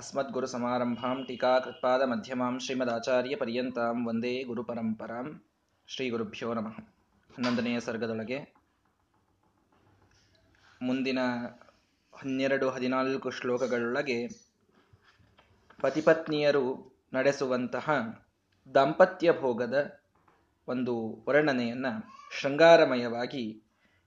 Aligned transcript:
अस्मद्गुरुसमारम्भां 0.00 1.16
टीकाकृत्पादमध्यमां 1.24 2.52
ಶ್ರೀಮದಾಚಾರ್ಯಪರ್ಯಂತಾಂ 2.58 3.98
ವಂದೇ 4.06 4.32
ಗುರುಪರಂಪರಾಂ 4.42 5.28
ಶ್ರೀ 5.88 6.06
ಗುರುಭ್ಯೋ 6.10 6.48
ನಮಃ 6.54 6.76
ಹನ್ನೊಂದನೆಯ 7.30 7.78
ಸರ್ಗದೊಳಗೆ 7.80 8.38
ಮುಂದಿನ 10.80 11.20
ಹನ್ನೆರಡು 12.14 12.66
ಹದಿನಾಲ್ಕು 12.70 13.30
ಶ್ಲೋಕಗಳೊಳಗೆ 13.30 14.18
ಪತಿಪತ್ನಿಯರು 15.80 16.64
ನಡೆಸುವಂತಹ 17.12 17.86
ದಾಂಪತ್ಯ 18.74 19.32
ಭೋಗದ 19.40 19.76
ಒಂದು 20.68 20.94
ವರ್ಣನೆಯನ್ನ 21.28 21.86
ಶೃಂಗಾರಮಯವಾಗಿ 22.40 23.44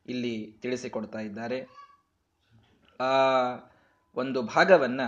ಇಲ್ಲಿ 0.06 0.36
ತಿಳಿಸಿಕೊಡ್ತಾ 0.62 1.20
ಇದ್ದಾರೆ 1.20 1.60
ಆ 3.00 3.12
ಒಂದು 4.18 4.40
ಭಾಗವನ್ನ 4.42 5.02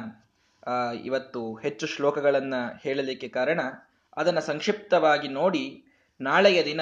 ಇವತ್ತು 1.04 1.54
ಹೆಚ್ಚು 1.54 1.86
ಶ್ಲೋಕಗಳನ್ನು 1.86 2.80
ಹೇಳಲಿಕ್ಕೆ 2.82 3.29
ಕಾರಣ, 3.29 3.61
ಅದನ್ನು 4.16 4.40
ಸಂಕ್ಷಿಪ್ತವಾಗಿ 4.40 5.29
ನೋಡಿ, 5.29 5.84
ನಾಳೆಯ 6.20 6.64
ದಿನ 6.64 6.80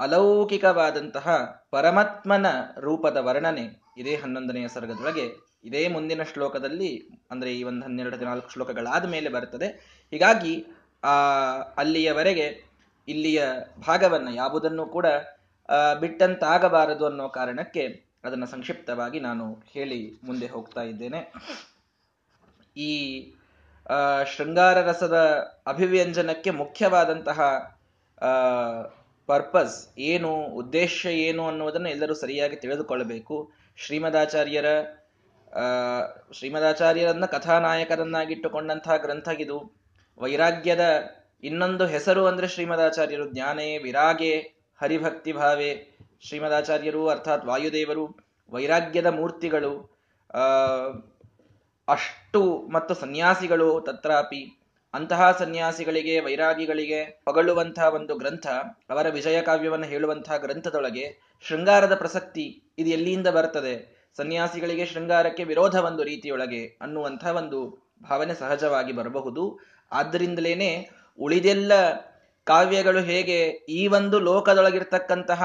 ಅಲೌಕಿಕವಾದಂತಹ 0.00 1.30
ಪರಮಾತ್ಮನ 1.70 2.46
ರೂಪದ 2.78 3.16
ವರ್ಣನೆ 3.16 3.82
ಇದೇ 3.98 4.16
ಹನ್ನೊಂದನೆಯ 4.16 4.68
ಸರ್ಗದೊಳಗೆ, 4.68 5.30
ಇದೇ 5.64 5.88
ಮುಂದಿನ 5.88 6.22
ಶ್ಲೋಕದಲ್ಲಿ, 6.22 7.08
ಅಂದ್ರೆ 7.30 7.54
ಈ 7.58 7.62
ಒಂದು 7.62 7.86
ಹನ್ನೆರಡು 7.86 8.16
ಹದಿನಾಲ್ಕು 8.16 8.50
ಶ್ಲೋಕಗಳಾದ 8.50 9.08
ಮೇಲೆ 9.08 9.28
ಬರ್ತದೆ 9.28 9.66
ಹೀಗಾಗಿ, 10.10 10.66
ಆ, 11.02 11.14
ಅಲ್ಲಿಯವರೆಗೆ 11.76 12.68
ಇಲ್ಲಿಯ 13.08 13.44
ಭಾಗವನ್ನ 13.86 14.28
ಯಾವುದನ್ನು 14.34 14.86
ಕೂಡ 14.86 15.06
ಬಿಟ್ಟಂತಾಗಬಾರದು 16.00 17.06
ಅನ್ನೋ 17.06 17.28
ಕಾರಣಕ್ಕೆ 17.28 18.04
ಅದನ್ನು 18.24 18.46
ಸಂಕ್ಷಿಪ್ತವಾಗಿ 18.46 19.20
ನಾನು 19.20 19.54
ಹೇಳಿ 19.54 20.20
ಮುಂದೆ 20.24 20.46
ಹೋಗ್ತಾ 20.46 20.82
ಇದ್ದೇನೆ. 20.82 21.32
ಈ 22.78 22.92
ಶೃಂಗಾರ 24.36 24.78
ರಸದ 24.82 25.16
ಅಭಿವ್ಯಂಜನಕ್ಕೆ 25.66 26.50
ಮುಖ್ಯವಾದಂತಹ 26.50 27.40
ಪರ್ಪಸ್ 29.26 29.76
ಏನು, 29.98 30.32
ಉದ್ದೇಶ 30.34 31.06
ಏನು 31.06 31.42
ಅನ್ನುವುದನ್ನು 31.46 31.88
ಎಲ್ಲರೂ 31.88 32.14
ಸರಿಯಾಗಿ 32.14 32.56
ತಿಳಿದುಕೊಳ್ಳಬೇಕು. 32.56 33.36
ಶ್ರೀಮದಾಚಾರ್ಯರ 33.76 34.68
ಶ್ರೀಮದಾಚಾರ್ಯರನ್ನ 36.32 37.24
ಕಥಾನಾಯಕರನ್ನಾಗಿಟ್ಟುಕೊಂಡಂತಹ 37.24 38.96
ಗ್ರಂಥ 38.96 39.28
ಇದು. 39.38 39.58
ವೈರಾಗ್ಯದ 40.18 40.84
ಇನ್ನೊಂದು 41.42 41.86
ಹೆಸರು 41.86 42.26
ಅಂದ್ರೆ 42.26 42.48
ಶ್ರೀಮದಾಚಾರ್ಯರು 42.48 43.26
ಜ್ಞಾನೇ, 43.30 43.78
ವಿರಾಗೆ, 43.78 44.32
ಹರಿಭಕ್ತಿ 44.80 45.32
ಭಾವೆ 45.32 45.70
ಶ್ರೀಮದಾಚಾರ್ಯರು, 46.28 47.08
ಅರ್ಥಾತ್ 47.08 47.44
ವಾಯುದೇವರು, 47.44 48.04
ವೈರಾಗ್ಯದ 48.50 49.06
ಮೂರ್ತಿಗಳು 49.06 49.72
ಅಷ್ಟು 51.88 52.68
ಮತ್ತು 52.72 52.94
ಸನ್ಯಾಸಿಗಳು 52.94 53.80
ತತ್ರಾಪಿ. 53.80 54.54
ಅಂತಹ 54.94 55.36
ಸನ್ಯಾಸಿಗಳಿಗೆ, 55.38 56.20
ವೈರಾಗಿಗಳಿಗೆ 56.20 57.02
ಹೊಗಳುವಂತಹ 57.02 57.94
ಒಂದು 57.94 58.16
ಗ್ರಂಥ, 58.16 58.46
ಅವರ 58.90 59.08
ವಿಜಯ 59.08 59.42
ಕಾವ್ಯವನ್ನು 59.42 59.86
ಹೇಳುವಂತಹ 59.86 60.36
ಗ್ರಂಥದೊಳಗೆ 60.36 61.36
ಶೃಂಗಾರದ 61.42 61.94
ಪ್ರಸಕ್ತಿ 61.94 62.62
ಇದು 62.78 62.90
ಎಲ್ಲಿಯಿಂದ 62.90 63.26
ಬರ್ತದೆ? 63.26 63.98
ಸನ್ಯಾಸಿಗಳಿಗೆ 64.16 64.86
ಶೃಂಗಾರಕ್ಕೆ 64.86 65.44
ವಿರೋಧ 65.44 65.76
ಒಂದು 65.76 66.02
ರೀತಿಯೊಳಗೆ 66.02 66.66
ಅನ್ನುವಂತಹ 66.80 67.36
ಒಂದು 67.36 67.88
ಭಾವನೆ 68.02 68.34
ಸಹಜವಾಗಿ 68.34 68.92
ಬರಬಹುದು. 68.92 69.58
ಆದ್ದರಿಂದಲೇನೆ 69.92 70.90
ಉಳಿದೆಲ್ಲ 71.18 71.72
ಕಾವ್ಯಗಳು 72.44 72.98
ಹೇಗೆ 72.98 73.46
ಈ 73.68 73.86
ಒಂದು 73.86 74.18
ಲೋಕದೊಳಗಿರ್ತಕ್ಕಂತಹ 74.18 75.44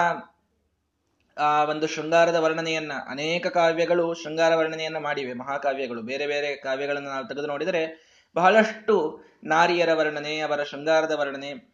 ಆ 1.37 1.63
ಒಂದು 1.63 1.87
ಶೃಂಗಾರದ 1.87 2.35
ವರ್ಣನೆಯನ್ನ 2.35 2.91
ಅನೇಕ 3.09 3.47
ಕಾವ್ಯಗಳು 3.47 4.13
ಶೃಂಗಾರ 4.13 4.55
ವರ್ಣನೆಯನ್ನ 4.55 4.97
ಮಾಡಿವೆ, 4.97 5.33
ಮಹಾಕಾವ್ಯಗಳು. 5.33 6.01
ಬೇರೆ 6.01 6.27
ಬೇರೆ 6.27 6.55
ಕಾವ್ಯಗಳನ್ನು 6.55 7.09
ನಾವು 7.09 7.27
ತೆಗೆದು 7.27 7.47
ನೋಡಿದರೆ 7.47 8.13
ಬಹಳಷ್ಟು 8.35 9.23
ನಾರಿಯರ 9.43 9.93
ವರ್ಣನೆ, 9.93 10.39
ಅವರ 10.39 10.63
ಶೃಂಗಾರದ 10.63 11.11
ವರ್ಣನೆ 11.11 11.73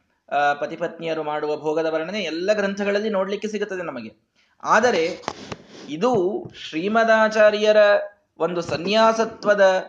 ಪತಿಪತ್ನಿಯರು 0.59 1.23
ಮಾಡುವ 1.23 1.57
ಭೋಗದ 1.57 1.85
ವರ್ಣನೆ 1.85 2.19
ಎಲ್ಲ 2.19 2.53
ಗ್ರಂಥಗಳಲ್ಲಿ 2.53 3.09
ನೋಡ್ಲಿಕ್ಕೆ 3.09 3.48
ಸಿಗುತ್ತದೆ 3.48 3.83
ನಮಗೆ. 3.83 4.14
ಆದರೆ 4.64 5.21
ಇದು 5.89 6.43
ಶ್ರೀಮದಾಚಾರ್ಯರ 6.69 7.77
ಒಂದು 8.39 8.61
ಸನ್ಯಾಸತ್ವದ, 8.61 9.83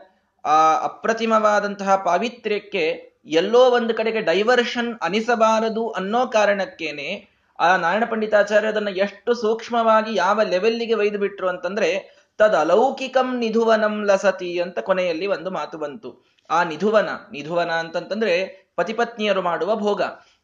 ಆ, 0.44 0.84
ಅಪ್ರತಿಮವಾದಂತಹ 0.84 1.96
ಪಾವಿತ್ರ್ಯಕ್ಕೆ 1.96 3.12
ಎಲ್ಲೋ 3.24 3.70
ಒಂದು 3.70 3.94
ಕಡೆಗೆ 3.94 4.20
ಡೈವರ್ಷನ್ 4.20 4.98
ಅನಿಸಬಾರದು 5.02 5.90
ಅನ್ನೋ 5.90 6.26
ಕಾರಣಕ್ಕೇನೆ 6.26 7.29
ಆ 7.60 7.76
ನಾರಾಯಣ 7.76 8.04
ಪಂಡಿತಾಚಾರ್ಯ 8.10 8.68
ಅದನ್ನ 8.68 8.88
ಎಷ್ಟು 8.88 9.34
ಸೂಕ್ಷ್ಮವಾಗಿ 9.34 10.14
ಯಾವ 10.14 10.42
ಲೆವೆಲ್ಲಿಗೆ 10.42 10.94
ಒಯ್ದು 10.94 11.18
ಬಿಟ್ರು 11.18 11.48
ಅಂತಂದ್ರೆ, 11.48 12.20
ತದ್ 12.38 12.54
ಅಲೌಕಿಕಂ 12.54 13.38
ನಿಧುವನಂ 13.38 14.04
ಲಸತಿ 14.04 14.60
ಅಂತ 14.60 14.78
ಕೊನೆಯಲ್ಲಿ 14.78 15.26
ಒಂದು 15.26 15.50
ಮಾತು 15.50 15.78
ಬಂತು. 15.78 16.24
ಆ 16.50 16.64
ನಿಧುವನ 16.64 17.08
ನಿಧುವನ 17.32 17.70
ಅಂತಂತಂದ್ರೆ 17.70 18.66
ಪತಿಪತ್ನಿಯರು 18.76 19.42
ಮಾಡುವ 19.42 19.76
ಭೋಗ. 19.76 20.02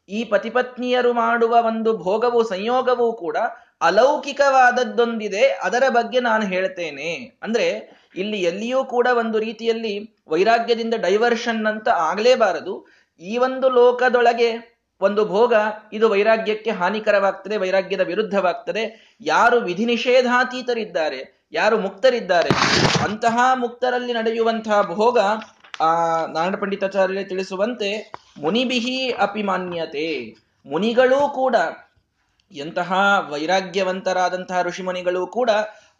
ಈ 0.08 0.24
ಪತಿಪತ್ನಿಯರು 0.24 1.12
ಮಾಡುವ 1.12 1.66
ಒಂದು 1.66 1.96
ಭೋಗವು 1.96 2.44
ಸಂಯೋಗವೂ 2.44 3.12
ಕೂಡ 3.12 3.36
ಅಲೌಕಿಕವಾದದ್ದೊಂದಿದೆ. 3.80 5.46
ಅದರ 5.46 5.82
ಬಗ್ಗೆ 5.88 6.20
ನಾನು 6.20 6.46
ಹೇಳ್ತೇನೆ. 6.46 7.38
ಅಂದ್ರೆ 7.42 7.90
ಇಲ್ಲಿ 8.16 8.40
ಎಲ್ಲಿಯೂ 8.40 8.84
ಕೂಡ 8.84 9.08
ಒಂದು 9.18 9.38
ರೀತಿಯಲ್ಲಿ 9.38 10.16
ವೈರಾಗ್ಯದಿಂದ 10.28 10.94
ಡೈವರ್ಷನ್ 10.94 11.66
ಅಂತ 11.66 11.88
ಆಗ್ಲೇಬಾರದು. 11.88 12.86
ಈ 13.20 13.38
ಒಂದು 13.38 13.68
ಲೋಕದೊಳಗೆ 13.68 14.75
ಒಂದು 15.00 15.24
ಭೋಗ 15.24 15.54
ಇದು 15.92 16.08
ವೈರಾಗ್ಯಕ್ಕೆ 16.10 16.70
ಹಾನಿಕರವಾಗ್ತದೆ, 16.70 17.56
ವೈರಾಗ್ಯದ 17.56 18.00
ವಿರುದ್ಧವಾಗ್ತದೆ. 18.00 19.16
ಯಾರು 19.20 19.60
ವಿಧಿ 19.60 19.84
ನಿಷೇಧಾತೀತರಿದ್ದಾರೆ 19.84 21.48
ಯಾರು 21.52 21.78
ಮುಕ್ತರಿದ್ದಾರೆ, 21.78 22.50
ಅಂತಹ 23.04 23.38
ಮುಕ್ತರಲ್ಲಿ 23.54 24.12
ನಡೆಯುವಂತಹ 24.12 24.82
ಭೋಗ 24.82 25.18
ಆ 25.80 25.90
ನಾರಾಯಣ 26.26 26.56
ಪಂಡಿತಾಚಾರ್ಯ 26.56 27.24
ತಿಳಿಸುವಂತೆ 27.24 28.12
ಮುನಿಬಿಹಿ 28.40 29.10
ಅಪಿಮಾನ್ಯತೆ. 29.10 30.08
ಮುನಿಗಳೂ 30.66 31.28
ಕೂಡ 31.28 31.56
ಎಂತಹ 32.50 32.92
ವೈರಾಗ್ಯವಂತರಾದಂತಹ 33.30 34.62
ಋಷಿಮುನಿಗಳು 34.62 35.26
ಕೂಡ 35.26 35.50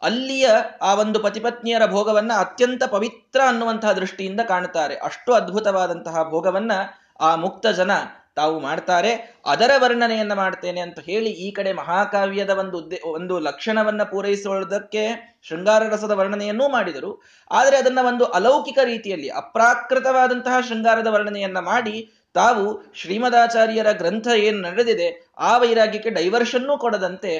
ಅಲ್ಲಿಯ 0.01 0.47
ಆ 0.81 0.93
ಒಂದು 0.93 1.19
ಪತಿಪತ್ನಿಯರ 1.19 1.85
ಭೋಗವನ್ನ 1.85 2.31
ಅತ್ಯಂತ 2.37 2.83
ಪವಿತ್ರ 2.83 3.39
ಅನ್ನುವಂತಹ 3.47 3.91
ದೃಷ್ಟಿಯಿಂದ 3.91 4.41
ಕಾಣುತ್ತಾರೆ. 4.47 4.95
ಅಷ್ಟು 4.95 5.33
ಅದ್ಭುತವಾದಂತಹ 5.33 6.23
ಭೋಗವನ್ನ 6.29 6.71
ಆ 7.19 7.35
ಮುಕ್ತ 7.35 7.67
ಜನ 7.67 7.91
ತಾವು 8.37 8.59
ಮಾಡ್ತಾರೆ, 8.59 9.11
ಅದರ 9.45 9.71
ವರ್ಣನೆಯನ್ನ 9.77 10.33
ಮಾಡ್ತೇನೆ 10.33 10.79
ಅಂತ 10.79 10.99
ಹೇಳಿ 10.99 11.29
ಈ 11.29 11.51
ಕಡೆ 11.51 11.73
ಮಹಾಕಾವ್ಯದ 11.73 12.49
ಒಂದು 12.49 12.77
ಉದ್ದೇ, 12.77 12.99
ಒಂದು 13.05 13.39
ಲಕ್ಷಣವನ್ನ 13.39 14.03
ಪೂರೈಸುವುದಕ್ಕೆ 14.03 15.03
ಶೃಂಗಾರ 15.49 15.83
ರಸದ 15.89 16.11
ವರ್ಣನೆಯನ್ನೂ 16.11 16.67
ಮಾಡಿದರು. 16.69 17.11
ಆದರೆ 17.51 17.77
ಅದನ್ನ 17.77 17.99
ಒಂದು 18.07 18.25
ಅಲೌಕಿಕ 18.25 18.79
ರೀತಿಯಲ್ಲಿ, 18.83 19.29
ಅಪ್ರಾಕೃತವಾದಂತಹ 19.29 20.59
ಶೃಂಗಾರದ 20.69 21.07
ವರ್ಣನೆಯನ್ನ 21.07 21.59
ಮಾಡಿ 21.59 21.97
ತಾವು 22.33 22.63
ಶ್ರೀಮದಾಚಾರ್ಯರ 22.95 23.91
ಗ್ರಂಥ 23.91 24.27
ಏನು 24.37 24.59
ನಡೆದಿದೆ, 24.61 25.07
ಆ 25.37 25.57
ವೈರಾಗ್ಯಕ್ಕೆ 25.57 26.09
ಡೈವರ್ಷನ್ನೂ 26.09 26.77
ಕೊಡದಂತೆ 26.77 27.31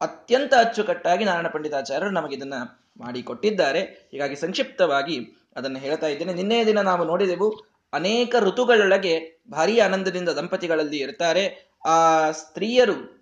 ಅತ್ಯಂತ 0.00 0.54
ಅಚ್ಚುಕಟ್ಟಾಗಿ 0.58 1.24
ನಾರಾಯಣ 1.24 1.48
ಪಂಡಿತಾಚಾರ್ಯರು 1.48 2.10
ನಮಗೆ 2.10 2.34
ಇದನ್ನ 2.36 2.54
ಮಾಡಿಕೊಟ್ಟಿದ್ದಾರೆ. 3.00 4.08
ಹೀಗಾಗಿ 4.12 4.36
ಸಂಕ್ಷಿಪ್ತವಾಗಿ 4.36 5.16
ಅದನ್ನು 5.56 5.78
ಹೇಳ್ತಾ 5.78 6.06
ಇದ್ದೇನೆ. 6.06 6.34
ನಿನ್ನೆಯ 6.34 6.62
ದಿನ 6.64 6.80
ನಾವು 6.80 7.04
ನೋಡಿದೆವು 7.04 7.48
ಅನೇಕ 7.94 8.34
ಋತುಗಳೊಳಗೆ 8.40 9.42
ಭಾರಿ 9.50 9.80
ಆನಂದದಿಂದ 9.80 10.28
ದಂಪತಿಗಳಲ್ಲಿ 10.28 10.96
ಇರ್ತಾರೆ. 10.96 11.70
ಆ 11.86 12.30
ಸ್ತ್ರೀಯರು 12.30 13.14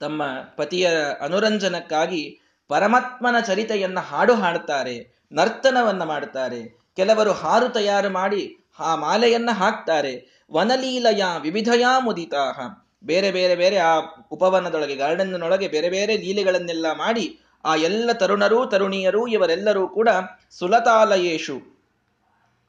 ತಮ್ಮ 0.00 0.22
ಪತಿಯ 0.56 0.90
ಅನುರಂಜನಕ್ಕಾಗಿ 1.20 2.40
ಪರಮಾತ್ಮನ 2.68 3.40
ಚರಿತೆಯನ್ನ 3.40 3.98
ಹಾಡು 3.98 4.34
ಹಾಡುತ್ತಾರೆ, 4.34 5.24
ನರ್ತನವನ್ನ 5.32 6.04
ಮಾಡುತ್ತಾರೆ. 6.04 6.78
ಕೆಲವರು 6.96 7.32
ಹಾರು 7.32 7.68
ತಯಾರು 7.68 8.10
ಮಾಡಿ 8.10 8.56
ಆ 8.78 8.96
ಮಾಲೆಯನ್ನ 8.96 9.50
ಹಾಕ್ತಾರೆ. 9.52 10.42
ವನಲೀಲಯ 10.52 11.24
ವಿವಿಧಯಾ 11.40 11.98
ಮುದಿತಾಹ. 11.98 12.60
ಬೇರೆ 13.04 13.30
ಬೇರೆ 13.30 13.54
ಬೇರೆ 13.54 13.76
ಆ 13.76 14.00
ಉಪವನದೊಳಗೆ, 14.30 14.96
ಗಾರ್ಡನ್ನೊಳಗೆ 14.96 15.68
ಬೇರೆ 15.68 15.90
ಬೇರೆ 15.90 16.16
ಲೀಲೆಗಳನ್ನೆಲ್ಲ 16.16 16.86
ಮಾಡಿ 16.92 17.40
ಆ 17.64 17.74
ಎಲ್ಲ 17.74 18.12
ತರುಣರು, 18.12 18.66
ತರುಣಿಯರು 18.66 19.26
ಇವರೆಲ್ಲರೂ 19.26 19.88
ಕೂಡ 19.88 20.08
ಸುಲತಾಲಯೇಶು 20.50 21.73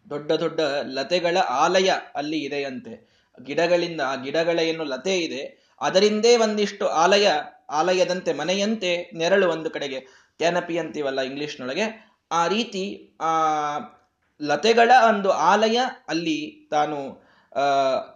ದೊಡ್ಡ 0.09 0.31
ದೊಡ್ಡ 0.31 0.59
ಲತೆಗಳ 0.93 1.37
ಆಲಯ 1.37 1.91
ಅಲ್ಲಿ 2.15 2.39
ಇದೆಯಂತೆ. 2.39 2.93
ಗಿಡಗಳಿಂದ 3.43 4.01
ಆ 4.01 4.15
ಗಿಡಗಳ 4.15 4.59
ಏನು 4.59 4.83
ಲತೆ 4.83 5.15
ಇದೆ, 5.17 5.41
ಅದರಿಂದೇ 5.81 6.37
ಒಂದಿಷ್ಟು 6.37 6.85
ಆಲಯ, 6.87 7.27
ಆಲಯದಂತೆ 7.69 8.33
ಮನೆಯಂತೆ 8.33 8.91
ನೆರಳು 9.13 9.47
ಒಂದು 9.49 9.69
ಕಡೆಗೆ. 9.69 9.99
ಕ್ಯಾನಪಿ 10.37 10.77
ಅಂತೀವಲ್ಲ 10.77 11.21
ಇಂಗ್ಲಿಷ್ನೊಳಗೆ. 11.21 11.85
ಆ 12.31 12.47
ರೀತಿ 12.47 12.83
ಆ 13.21 13.33
ಲತೆಗಳ 14.41 14.91
ಒಂದು 15.09 15.29
ಆಲಯ 15.31 15.77
ಅಲ್ಲಿ 16.07 16.67
ತಾನು 16.71 16.97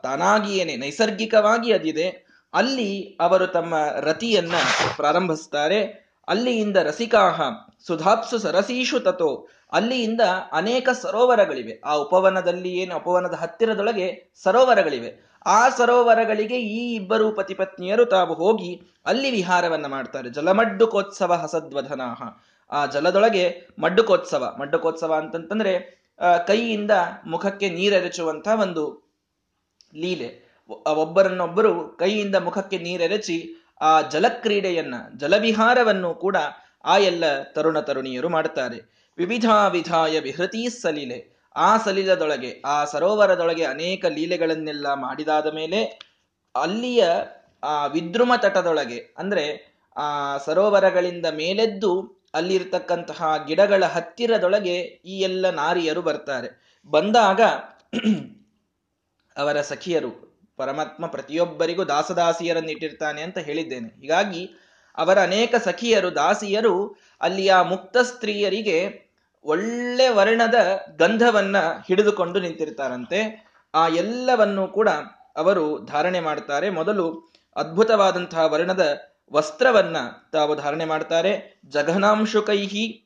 ತಾನಾಗಿಯೇನೆ, 0.03 0.75
ನೈಸರ್ಗಿಕವಾಗಿ 0.75 1.69
ಅದಿದೆ. 1.73 2.07
ಅಲ್ಲಿ 2.53 3.17
ಅವರು 3.21 3.47
ತಮ್ಮ 3.47 3.75
ರತಿಯನ್ನ 3.99 4.55
ಪ್ರಾರಂಭಿಸ್ತಾರೆ. 4.95 5.81
ಅಲ್ಲಿಯಿಂದ 6.27 6.77
ರಸಿಕಾಹ 6.77 7.41
ಸುಧಾಪ್ಸು 7.87 8.37
ಸರಸೀಶು 8.39 8.99
ತತೋ. 8.99 9.47
ಅಲ್ಲಿಯಿಂದ 9.71 10.21
ಅನೇಕ 10.51 10.89
ಸರೋವರಗಳಿವೆ. 10.89 11.81
ಆ 11.85 11.93
ಉಪವನದಲ್ಲಿ 11.93 12.69
ಏನು? 12.73 12.97
ಉಪವನದ 12.97 13.33
ಹತ್ತಿರದೊಳಗೆ 13.33 14.31
ಸರೋವರಗಳಿವೆ. 14.43 15.29
ಆ 15.45 15.69
ಸರೋವರಗಳಿಗೆ 15.69 16.59
ಈ 16.61 16.95
ಇಬ್ಬರು 16.95 17.31
ಪತಿಪತ್ನಿಯರು 17.31 18.05
ತಾವು 18.05 18.33
ಹೋಗಿ 18.33 18.81
ಅಲ್ಲಿ 19.05 19.31
ವಿಹಾರವನ್ನ 19.31 19.85
ಮಾಡ್ತಾರೆ. 19.85 20.29
ಜಲಮಡ್ಡುಕೋತ್ಸವ 20.29 21.33
ಹಸದ್ವಧನಾಹ. 21.33 22.21
ಆ 22.71 22.85
ಜಲದೊಳಗೆ 22.85 23.67
ಮಡ್ಡುಕೋತ್ಸವ. 23.79 24.55
ಮಡ್ಡುಕೋತ್ಸವ 24.59 25.13
ಅಂತಂತಂದ್ರೆ 25.13 25.73
ಕೈಯಿಂದ 26.47 26.91
ಮುಖಕ್ಕೆ 27.25 27.69
ನೀರೆರಚುವಂತಹ 27.69 28.61
ಒಂದು 28.61 29.09
ಲೀಲೆ. 29.95 30.49
ಒಬ್ಬರನ್ನೊಬ್ಬರು 30.85 31.97
ಕೈಯಿಂದ 31.99 32.35
ಮುಖಕ್ಕೆ 32.35 32.77
ನೀರೆರಚಿ 32.77 33.37
ಆ 33.81 34.01
ಜಲಕ್ರೀಡೆಯನ್ನ, 34.01 34.95
ಜಲವಿಹಾರವನ್ನು 35.17 36.13
ಕೂಡ 36.13 36.37
ಆ 36.83 36.97
ಎಲ್ಲ 36.97 37.43
ತರುಣ 37.43 37.79
ತರುಣಿಯರು 37.79 38.29
ಮಾಡ್ತಾರೆ 38.29 39.09
ವಿವಿಧ 39.17 39.45
ವಿಧಾಯ 39.69 40.19
ವಿಹೃತಿ 40.19 40.69
ಸಲೀಲೆ. 40.69 41.39
ಆ 41.55 41.77
ಸಲೀಲದೊಳಗೆ, 41.77 42.61
ಆ 42.65 42.85
ಸರೋವರದೊಳಗೆ 42.85 43.63
ಅನೇಕ 43.63 44.05
ಲೀಲೆಗಳನ್ನೆಲ್ಲ 44.05 44.93
ಮಾಡಿದಾದ 44.93 45.53
ಮೇಲೆ 45.53 45.99
ಅಲ್ಲಿಯ, 46.55 47.05
ಆ, 47.63 47.85
ವಿದ್ರುಮ 47.85 48.33
ತಟದೊಳಗೆ, 48.37 49.15
ಅಂದ್ರೆ, 49.17 49.75
ಆ, 49.97 50.37
ಸರೋವರಗಳಿಂದ 50.37 51.25
ಮೇಲೆದ್ದು 51.25 52.19
ಅಲ್ಲಿರ್ತಕ್ಕಂತಹ 52.33 53.45
ಗಿಡಗಳ 53.47 53.85
ಹತ್ತಿರದೊಳಗೆ 53.85 54.75
ಈ 54.81 55.19
ಎಲ್ಲ 55.19 55.49
ನಾರಿಯರು 55.49 56.01
ಬರ್ತಾರೆ. 56.01 56.79
ಬಂದಾಗ 56.85 57.41
ಅವರ 59.37 59.61
ಸಖಿಯರು, 59.61 60.39
ಪರಮಾತ್ಮ 60.57 61.05
ಪ್ರತಿಯೊಬ್ಬರಿಗೂ 61.05 61.83
ದಾಸದಾಸಿಯರನ್ನಿಟ್ಟಿರ್ತಾನೆ 61.83 63.21
ಅಂತ 63.21 63.37
ಹೇಳಿದ್ದೇನೆ. 63.37 64.01
ಹೀಗಾಗಿ 64.01 64.49
ಅವರ 64.97 65.21
ಅನೇಕ 65.23 65.55
ಸಖಿಯರು, 65.55 66.15
ದಾಸಿಯರು 66.15 66.97
ಅಲ್ಲಿಯ 67.21 67.55
ಮುಕ್ತ 67.61 67.97
ಸ್ತ್ರೀಯರಿಗೆ 67.97 69.09
ಒಳ್ಳೆ 69.43 70.09
ವರ್ಣದ 70.09 70.55
ಗಂಧವನ್ನ 70.97 71.57
ಹಿಡಿದುಕೊಂಡು 71.87 72.39
ನಿಂತಿರ್ತಾರಂತೆ. 72.39 73.49
ಆ 73.75 73.87
ಎಲ್ಲವನ್ನು 73.87 74.67
ಕೂಡ 74.67 74.89
ಅವರು 75.35 75.85
ಧಾರಣೆ 75.85 76.19
ಮಾಡ್ತಾರೆ. 76.19 76.69
ಮೊದಲು 76.69 77.29
ಅದ್ಭುತವಾದಂತಹ 77.55 78.45
ವರ್ಣದ 78.45 79.01
ವಸ್ತ್ರವನ್ನ 79.33 79.97
ತಾವು 80.31 80.55
ಧಾರಣೆ 80.55 80.85
ಮಾಡ್ತಾರೆ. 80.85 81.61
ಜಘನಾಂಶುಕೈಹಿ 81.69 83.05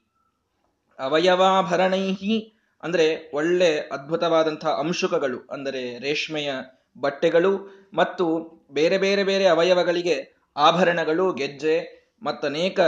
ಅವಯವಾಭರಣೈಹಿ, 1.00 2.54
ಅಂದ್ರೆ 2.84 3.32
ಒಳ್ಳೆ 3.34 3.80
ಅದ್ಭುತವಾದಂತಹ 3.80 4.70
ಅಂಶುಕಗಳು, 4.70 5.48
ಅಂದರೆ 5.52 6.00
ರೇಷ್ಮೆಯ 6.00 6.52
ಬಟ್ಟೆಗಳು 6.98 7.52
ಮತ್ತು 7.94 8.26
ಬೇರೆ 8.72 8.98
ಬೇರೆ 8.98 9.24
ಬೇರೆ 9.24 9.48
ಅವಯವಗಳಿಗೆ 9.48 10.43
ಆಭರಣಗಳು, 10.58 11.34
ಗೆಜ್ಜೆ 11.34 12.04
ಮತ್ತನೇಕ 12.24 12.80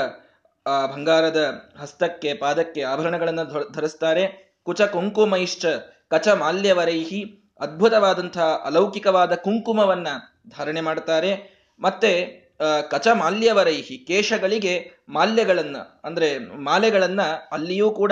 ಬಂಗಾರದ 0.93 1.71
ಹಸ್ತಕ್ಕೆ, 1.77 2.33
ಪಾದಕ್ಕೆ 2.33 2.81
ಆಭರಣಗಳನ್ನು 2.81 3.71
ಧರಿಸ್ತಾರೆ. 3.71 4.53
ಕುಚ 4.63 4.81
ಕುಂಕುಮೈಶ್ಚ 4.81 5.65
ಕಚ 6.07 6.27
ಮಾಲ್ಯವರೈಹಿ 6.27 7.53
ಅದ್ಭುತವಾದಂತಹ 7.59 8.61
ಅಲೌಕಿಕವಾದ 8.65 9.35
ಕುಂಕುಮವನ್ನ 9.35 10.07
ಧಾರಣೆ 10.49 10.81
ಮಾಡ್ತಾರೆ. 10.81 11.55
ಮತ್ತೆ 11.79 12.45
ಕಚ 12.91 13.07
ಮಾಲ್ಯವರೈಹಿ 13.13 13.97
ಕೇಶಗಳಿಗೆ 13.97 14.91
ಮಾಲ್ಯಗಳನ್ನ, 15.09 15.77
ಅಂದ್ರೆ 15.77 16.37
ಮಾಲೆಗಳನ್ನ 16.39 17.21
ಅಲ್ಲಿಯೂ 17.51 17.89
ಕೂಡ 17.91 18.11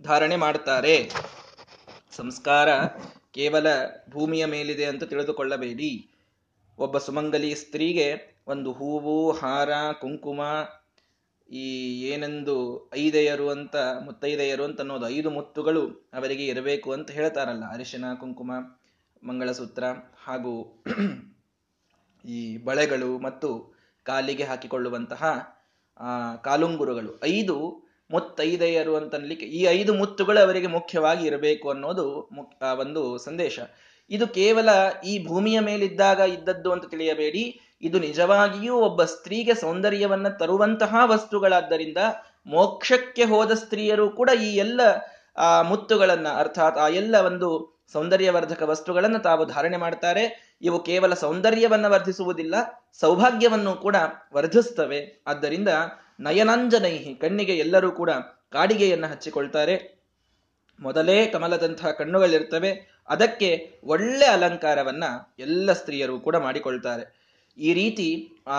ಧಾರಣೆ 0.00 0.36
ಮಾಡ್ತಾರೆ. 0.36 1.10
ಸಂಸ್ಕಾರ 2.16 2.74
ಕೇವಲ 3.34 3.66
ಭೂಮಿಯ 4.10 4.46
ಮೇಲಿದೆ 4.46 4.84
ಅಂತ 4.84 5.04
ತಿಳಿದುಕೊಳ್ಳಬೇಡಿ. 5.04 6.10
ಒಬ್ಬ 6.78 6.98
ಸುಮಂಗಲಿ 6.98 7.54
ಸ್ತ್ರೀಗೆ 7.54 8.31
ಒಂದು 8.46 8.72
ಹೂವು, 8.72 9.32
ಹಾರ, 9.32 9.70
ಕುಂಕುಮ, 10.00 10.40
ಈ 11.48 11.66
ಏನೆಂದು 12.02 12.90
ಐದೆಯರು 12.94 13.50
ಅಂತ, 13.50 13.76
ಮುತ್ತೈದೆಯರು 13.76 14.64
ಅಂತ 14.64 14.80
ಅನ್ನೋದು 14.80 15.08
ಐದು 15.08 15.30
ಮುತ್ತುಗಳು 15.30 16.10
ಅವರಿಗೆ 16.14 16.46
ಇರಬೇಕು 16.46 16.92
ಅಂತ 16.92 17.10
ಹೇಳ್ತಾರಲ್ಲ. 17.10 17.64
ಅರಿಶಿನ, 17.72 18.04
ಕುಂಕುಮ, 18.20 18.52
ಮಂಗಳಸೂತ್ರ 19.26 19.84
ಹಾಗೂ 20.24 20.84
ಈ 22.24 22.58
ಬಳೆಗಳು 22.64 23.18
ಮತ್ತು 23.18 23.78
ಕಾಲಿಗೆ 24.04 24.44
ಹಾಕಿಕೊಳ್ಳುವಂತಹ 24.44 25.22
ಕಾಲುಂಗುರುಗಳು. 26.44 27.20
ಐದು 27.24 27.56
ಮುತ್ತೈದೆಯರು 28.10 28.96
ಅಂತನ್ಲಿಕ್ಕೆ 28.96 29.46
ಈ 29.46 29.62
ಐದು 29.62 29.94
ಮುತ್ತುಗಳು 29.94 30.40
ಅವರಿಗೆ 30.40 30.66
ಮುಖ್ಯವಾಗಿ 30.66 31.26
ಇರಬೇಕು 31.26 31.70
ಅನ್ನೋದು 31.70 32.30
ಒಂದು 32.80 33.18
ಸಂದೇಶ. 33.18 33.58
ಇದು 34.10 34.26
ಕೇವಲ 34.26 34.68
ಈ 35.06 35.26
ಭೂಮಿಯ 35.26 35.60
ಮೇಲಿದ್ದಾಗ 35.60 36.18
ಇದ್ದದ್ದು 36.18 36.72
ಅಂತ 36.72 36.84
ತಿಳಿಯಬೇಡಿ. 36.90 37.60
ಇದು 37.82 37.98
ನಿಜವಾಗಿಯೂ 37.98 38.74
ಒಬ್ಬ 38.74 39.04
ಸ್ತ್ರೀಗೆ 39.04 39.54
ಸೌಂದರ್ಯವನ್ನ 39.54 40.28
ತರುವಂತಹ 40.28 40.94
ವಸ್ತುಗಳಾದ್ದರಿಂದ 41.04 41.96
ಮೋಕ್ಷಕ್ಕೆ 42.46 43.24
ಹೋದ 43.24 43.52
ಸ್ತ್ರೀಯರು 43.52 44.10
ಕೂಡ 44.10 44.30
ಈ 44.42 44.56
ಎಲ್ಲ, 44.56 44.80
ಆ, 45.36 45.62
ಮುತ್ತುಗಳನ್ನ, 45.62 46.26
ಅರ್ಥಾತ್ 46.36 46.78
ಆ 46.78 46.88
ಎಲ್ಲ 46.88 47.16
ಒಂದು 47.16 47.72
ಸೌಂದರ್ಯವರ್ಧಕ 47.92 48.62
ವಸ್ತುಗಳನ್ನು 48.62 49.18
ತಾವು 49.18 49.44
ಧಾರಣೆ 49.44 49.76
ಮಾಡ್ತಾರೆ. 49.76 50.56
ಇವು 50.62 50.82
ಕೇವಲ 50.82 51.14
ಸೌಂದರ್ಯವನ್ನ 51.14 51.86
ವರ್ಧಿಸುವುದಿಲ್ಲ, 51.86 52.54
ಸೌಭಾಗ್ಯವನ್ನು 52.92 53.74
ಕೂಡ 53.74 53.96
ವರ್ಧಿಸ್ತವೆ. 54.34 55.22
ಆದ್ದರಿಂದ 55.26 55.68
ನಯನಾಂಜನೈಹಿ 56.20 57.14
ಕಣ್ಣಿಗೆ 57.14 57.56
ಎಲ್ಲರೂ 57.56 57.92
ಕೂಡ 57.92 58.10
ಕಾಡಿಗೆಯನ್ನು 58.52 59.06
ಹಚ್ಚಿಕೊಳ್ತಾರೆ. 59.06 60.02
ಮೊದಲೇ 60.80 61.26
ಕಮಲದಂತಹ 61.26 61.90
ಕಣ್ಣುಗಳಿರ್ತವೆ. 61.90 63.00
ಅದಕ್ಕೆ 63.08 63.80
ಒಳ್ಳೆ 63.84 64.26
ಅಲಂಕಾರವನ್ನ 64.26 65.04
ಎಲ್ಲ 65.38 65.72
ಸ್ತ್ರೀಯರು 65.72 66.20
ಕೂಡ 66.20 66.36
ಮಾಡಿಕೊಳ್ತಾರೆ. 66.36 67.21
ಈ 67.58 67.72
ರೀತಿ 67.74 68.08
ಆ 68.48 68.58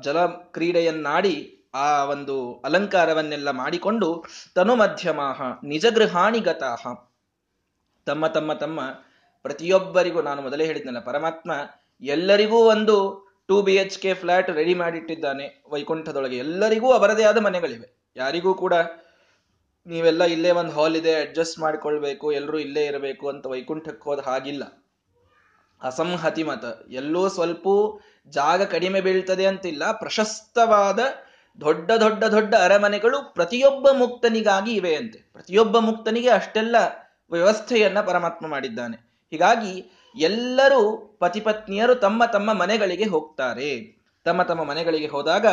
ಜಲ 0.00 0.18
ಕ್ರೀಡೆಯನ್ನಾಡಿ 0.26 1.36
ಆ 1.74 2.04
ಒಂದು 2.04 2.34
ಅಲಂಕಾರವನ್ನೆಲ್ಲ 2.64 3.50
ಮಾಡಿಕೊಂಡು 3.50 4.08
ತನು 4.54 4.74
ಮಧ್ಯಮಾಹ 4.76 5.42
ನಿಜ 5.64 5.86
ಗೃಹಾಣಿಗತಾಹ 5.94 6.82
ತಮ್ಮ 8.06 8.26
ತಮ್ಮ 8.26 8.52
ತಮ್ಮ 8.52 8.80
ಪ್ರತಿಯೊಬ್ಬರಿಗೂ 9.44 10.20
ನಾನು 10.22 10.40
ಮೊದಲೇ 10.42 10.64
ಹೇಳಿದ್ನಲ್ಲ, 10.66 11.00
ಪರಮಾತ್ಮ 11.00 11.52
ಎಲ್ಲರಿಗೂ 12.02 12.58
ಒಂದು 12.74 12.96
two 13.48 13.56
B 13.62 13.74
H 13.76 13.96
K 13.98 14.14
flat 14.14 14.50
ready 14.50 14.74
ಮಾಡಿಟ್ಟಿದ್ದಾನೆ 14.74 15.46
ವೈಕುಂಠದೊಳಗೆ. 15.72 16.36
ಎಲ್ಲರಿಗೂ 16.36 16.88
ಅವರದೇ 16.92 17.24
ಆದ 17.24 17.38
ಮನೆಗಳಿವೆ. 17.38 17.88
ಯಾರಿಗೂ 18.16 18.52
ಕೂಡ 18.54 18.74
ನೀವೆಲ್ಲ 19.86 20.22
ಇಲ್ಲೇ 20.34 20.50
ಒಂದು 20.50 20.72
ಹಾಲ್ 20.72 20.96
ಇದೆ, 20.96 21.14
ಅಡ್ಜಸ್ಟ್ 21.24 21.58
ಮಾಡ್ಕೊಳ್ಬೇಕು 21.58 22.26
ಎಲ್ಲರೂ 22.32 22.58
ಇಲ್ಲೇ 22.58 22.84
ಇರಬೇಕು 22.86 23.28
ಅಂತ 23.28 23.46
ವೈಕುಂಠಕ್ಕೆ 23.46 24.04
ಹೋದ 24.10 24.20
ಹಾಗಿಲ್ಲ. 24.20 24.64
ಅಸಂಹತಿ 25.84 26.42
ಮತ. 26.42 26.64
ಎಲ್ಲೂ 26.90 27.28
ಸ್ವಲ್ಪ 27.28 27.66
ಜಾಗ 28.28 28.62
ಕಡಿಮೆ 28.62 29.00
ಬೀಳ್ತದೆ 29.00 29.46
ಅಂತಿಲ್ಲ. 29.46 29.92
ಪ್ರಶಸ್ತವಾದ 29.92 30.98
ದೊಡ್ಡ 31.60 31.90
ದೊಡ್ಡ 31.90 32.24
ದೊಡ್ಡ 32.24 32.54
ಅರಮನೆಗಳು 32.54 33.34
ಪ್ರತಿಯೊಬ್ಬ 33.34 33.88
ಮುಕ್ತನಿಗಾಗಿ 33.98 34.72
ಇವೆಯಂತೆ 34.74 35.18
ಪ್ರತಿಯೊಬ್ಬ 35.32 35.78
ಮುಕ್ತನಿಗೆ 35.78 36.28
ಅಷ್ಟೆಲ್ಲ 36.28 36.76
ವ್ಯವಸ್ಥೆಯನ್ನ 37.30 38.00
ಪರಮಾತ್ಮ 38.00 38.46
ಮಾಡಿದ್ದಾನೆ. 38.46 38.96
ಹೀಗಾಗಿ 39.30 40.02
ಎಲ್ಲರೂ 40.16 41.16
ಪತಿಪತ್ನಿಯರು 41.20 41.94
ತಮ್ಮ 41.94 42.24
ತಮ್ಮ 42.24 42.52
ಮನೆಗಳಿಗೆ 42.52 43.04
ಹೋಗ್ತಾರೆ. 43.04 44.00
ತಮ್ಮ 44.24 44.42
ತಮ್ಮ 44.42 44.64
ಮನೆಗಳಿಗೆ 44.64 45.06
ಹೋದಾಗ 45.06 45.46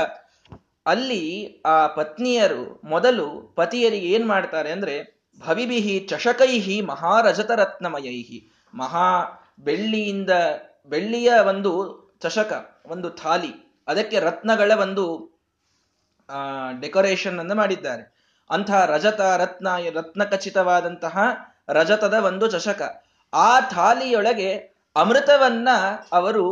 ಅಲ್ಲಿ 0.86 1.24
ಆ 1.66 1.88
ಪತ್ನಿಯರು 1.88 2.81
ಮೊದಲು 2.83 3.54
ಪತಿಯರಿಗೆ 3.56 4.07
ಏನ್ 4.07 4.28
ಮಾಡ್ತಾರೆ 4.28 4.72
ಅಂದ್ರೆ 4.72 4.95
ಭವಿಬಿಹಿ 5.39 6.00
ಚಷಕೈಹಿ 6.00 6.81
ಮಹಾರಜತ 6.81 7.51
ರತ್ನಮಯೈಹಿ 7.51 8.51
ಮಹಾ 8.73 9.07
ಬೆಳ್ಳಿಯಿಂದ, 9.63 10.30
ಬೆಳ್ಳಿಯ 10.85 11.33
ಒಂದು 11.47 11.71
ಚಷಕ, 12.21 12.81
ಒಂದು 12.85 13.09
ಥಾಲಿ, 13.09 13.83
ಅದಕ್ಕೆ 13.87 14.19
ರತ್ನಗಳ 14.19 14.71
ಒಂದು 14.81 15.31
ಡೆಕೋರೇಷನ್ 16.81 17.39
ಅನ್ನು 17.39 17.56
ಮಾಡಿದ್ದಾರೆ. 17.56 18.03
ಅಂತಹ 18.49 18.85
ರಜತ 18.85 19.21
ರತ್ನ 19.21 19.68
ರತ್ನ 19.94 20.23
ಖಚಿತವಾದಂತಹ 20.23 21.18
ರಜತದ 21.69 22.13
ಒಂದು 22.13 22.47
ಚಷಕ. 22.51 23.03
ಆ 23.33 23.59
ಥಾಲಿಯೊಳಗೆ 23.59 24.71
ಅಮೃತವನ್ನ 24.95 25.69
ಅವರು 26.11 26.44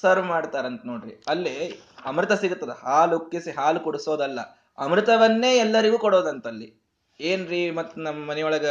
ಸರ್ವ್ 0.00 0.24
ಮಾಡ್ತಾರಂತ 0.24 0.82
ನೋಡ್ರಿ. 0.86 1.22
ಅಲ್ಲಿ 1.28 1.80
ಅಮೃತ 2.04 2.32
ಸಿಗುತ್ತದೆ. 2.32 2.80
ಹಾಲು 2.82 3.18
ಉಕ್ಕಿಸಿ 3.18 3.50
ಹಾಲು 3.50 3.80
ಕುಡಿಸೋದಲ್ಲ. 3.80 4.40
ಅಮೃತವನ್ನೇ 4.78 5.56
ಎಲ್ಲರಿಗೂ 5.56 5.98
ಕೊಡೋದಂತಲ್ಲಿ. 5.98 6.82
ಏನ್ರಿ 7.20 7.70
ಮತ್ 7.70 7.98
ನಮ್ಮ 7.98 8.30
ಮನೆಯೊಳಗ 8.30 8.66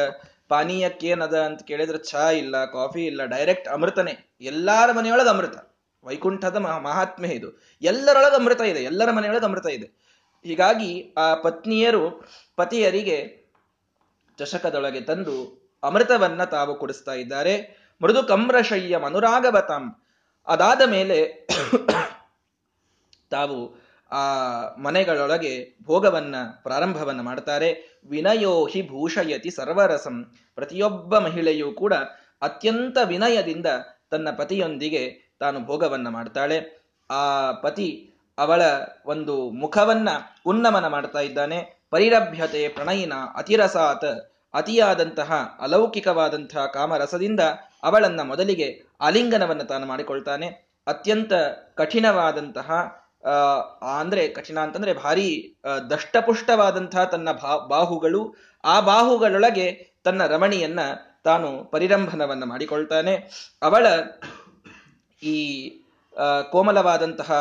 ಪಾನೀಯಕ್ಕೆ 0.48 1.08
ಏನದ 1.08 1.42
ಅಂತ 1.42 1.62
ಕೇಳಿದ್ರೆ 1.64 1.98
ಚಹಾ 1.98 2.30
ಇಲ್ಲ, 2.30 2.66
ಕಾಫಿ 2.66 3.06
ಇಲ್ಲ, 3.06 3.26
ಡೈರೆಕ್ಟ್ 3.26 3.68
ಅಮೃತನೇ. 3.68 4.14
ಎಲ್ಲಾರ 4.42 4.92
ಮನೆಯೊಳಗೆ 4.92 5.30
ಅಮೃತ. 5.30 5.58
ವೈಕುಂಠದ 6.04 6.56
ಮಹಾತ್ಮೆ 6.56 7.30
ಇದು. 7.30 7.50
ಎಲ್ಲರೊಳಗೆ 7.82 8.36
ಅಮೃತ 8.36 8.62
ಇದೆ, 8.62 8.84
ಎಲ್ಲರ 8.84 9.12
ಮನೆಯೊಳಗೆ 9.12 9.46
ಅಮೃತ 9.46 9.66
ಇದೆ. 9.66 9.88
ಹೀಗಾಗಿ 10.44 11.14
ಆ 11.18 11.36
ಪತ್ನಿಯರು 11.36 12.30
ಪತಿಯರಿಗೆ 12.56 13.46
ಚಷಕದೊಳಗೆ 14.38 15.02
ತಂದು 15.02 15.36
ಅಮೃತವನ್ನ 15.84 16.44
ತಾವು 16.44 16.76
ಕೊಡಿಸ್ತಾ 16.76 17.14
ಇದ್ದಾರೆ. 17.14 17.56
ಮೃದು 18.02 18.24
ಕಮ್ರಶಯ್ಯ 18.24 19.00
ಅನುರಾಗವತಾಂ 19.06 19.84
ಅದಾದ 20.48 20.82
ಮೇಲೆ 20.82 21.48
ತಾವು 23.30 23.85
ಆ 24.12 24.20
ಮನೆಗಳೊಳಗೆ 24.78 25.76
ಭೋಗವನ್ನ 25.84 26.36
ಪ್ರಾರಂಭವನ್ನ 26.64 27.22
ಮಾಡ್ತಾರೆ. 27.22 28.00
ವಿನಯೋ 28.10 28.66
ಹಿ 28.66 28.88
ಭೂಷಯತಿ 28.88 29.52
ಸರ್ವರಸಂ. 29.52 30.32
ಪ್ರತಿಯೊಬ್ಬ 30.56 31.18
ಮಹಿಳೆಯೂ 31.18 31.72
ಕೂಡ 31.72 31.94
ಅತ್ಯಂತ 32.42 32.98
ವಿನಯದಿಂದ 33.04 33.66
ತನ್ನ 34.10 34.28
ಪತಿಯೊಂದಿಗೆ 34.38 35.34
ತಾನು 35.40 35.66
ಭೋಗವನ್ನ 35.66 36.10
ಮಾಡ್ತಾಳೆ. 36.10 36.82
ಆ 37.12 37.52
ಪತಿ 37.52 38.14
ಅವಳ 38.38 38.62
ಒಂದು 39.06 39.50
ಮುಖವನ್ನ 39.50 40.10
ಉನ್ನಮನ 40.46 40.88
ಮಾಡ್ತಾ 40.88 41.20
ಇದ್ದಾನೆ. 41.20 41.86
ಪರಿರಭ್ಯತೆ 41.90 42.68
ಪ್ರಣಯಿನ 42.68 43.14
ಅತಿರಸಾತ್. 43.36 44.32
ಅತಿಯಾದಂತಹ 44.54 45.58
ಅಲೌಕಿಕವಾದಂತಹ 45.60 46.66
ಕಾಮರಸದಿಂದ 46.66 47.40
ಅವಳನ್ನ 47.84 48.22
ಮೊದಲಿಗೆ 48.22 48.84
ಆಲಿಂಗನವನ್ನ 49.02 49.62
ತಾನು 49.62 49.86
ಮಾಡಿಕೊಳ್ತಾನೆ. 49.86 50.48
ಅತ್ಯಂತ 50.88 51.34
ಕಠಿಣವಾದಂತಹ 51.76 52.72
ಅಂದ್ರೆ 54.00 54.28
ಕಠಿಣ 54.28 54.60
ಅಂತಂದ್ರೆ 54.60 54.94
ಭಾರಿ 54.94 55.58
ದಷ್ಟಪುಷ್ಟವಾದಂತಹ 55.90 57.04
ತನ್ನ 57.04 57.30
ಬಾಹುಗಳು, 57.68 58.36
ಆ 58.64 58.80
ಬಾಹುಗಳೊಳಗೆ 58.80 59.68
ತನ್ನ 60.04 60.26
ರಮಣಿಯನ್ನ 60.28 60.80
ತಾನು 61.24 61.64
ಪರಿರಂಭನವನ್ನು 61.64 62.46
ಮಾಡಿಕೊಳ್ತಾನೆ. 62.46 63.14
ಅವಳ 63.62 63.86
ಈ 65.24 65.38
ಕೋಮಲವಾದಂತಹ 66.52 67.32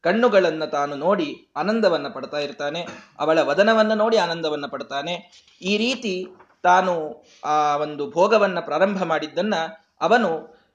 ಕಣ್ಣುಗಳನ್ನು 0.00 0.70
ತಾನು 0.70 0.94
ನೋಡಿ 0.96 1.48
ಆನಂದವನ್ನು 1.56 2.14
ಪಡ್ತಾ 2.14 2.38
ಇರ್ತಾನೆ. 2.38 2.86
ಅವಳ 3.18 3.38
ವದನವನ್ನ 3.40 3.92
ನೋಡಿ 3.92 4.16
ಆನಂದವನ್ನು 4.16 4.68
ಪಡ್ತಾನೆ. 4.68 5.14
ಈ 5.62 5.76
ರೀತಿ 5.76 6.26
ತಾನು 6.62 7.24
ಆ 7.44 7.76
ಒಂದು 7.76 8.10
ಭೋಗವನ್ನ 8.10 8.60
ಪ್ರಾರಂಭ 8.60 9.02
ಮಾಡಿದ್ದನ್ನ 9.02 9.54
ಅವನು 10.00 10.30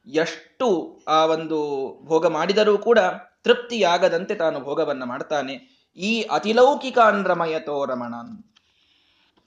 ಎಷ್ಟು 0.08 0.68
ಆ 1.08 1.26
ಒಂದು 1.26 1.60
ಭೋಗ 2.06 2.28
ಮಾಡಿದರೂ 2.28 2.78
ಕೂಡ 2.78 3.00
ತೃಪ್ತಿಯಾಗದಂತೆ 3.44 4.36
ತಾನು 4.36 4.60
ಭೋಗವನ್ನು 4.60 5.06
ಮಾಡ್ತಾನೆ. 5.06 5.56
ಈ 5.98 6.22
ಅತಿಲೌಕಿಕ 6.22 7.00
ಅನ್ರಮಯತೋ 7.00 7.86
ರಮಣ 7.86 8.14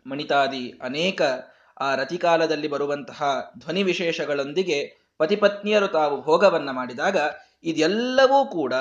ಮಣಿತಾದಿ, 0.07 0.79
ಅನೇಕ 0.83 1.23
ಆ 1.81 1.95
ರತಿಕಾಲದಲ್ಲಿ 1.95 2.69
ಬರುವಂತಹ 2.69 3.51
ಧ್ವನಿ 3.59 3.83
ವಿಶೇಷಗಳೊಂದಿಗೆ 3.83 5.07
ಪತಿಪತ್ನಿಯರು 5.19 5.89
ತಾವು 5.89 6.23
ಭೋಗವನ್ನು 6.23 6.73
ಮಾಡಿದಾಗ 6.73 7.17
ಇದೆಲ್ಲವೂ 7.65 8.47
ಕೂಡ 8.47 8.75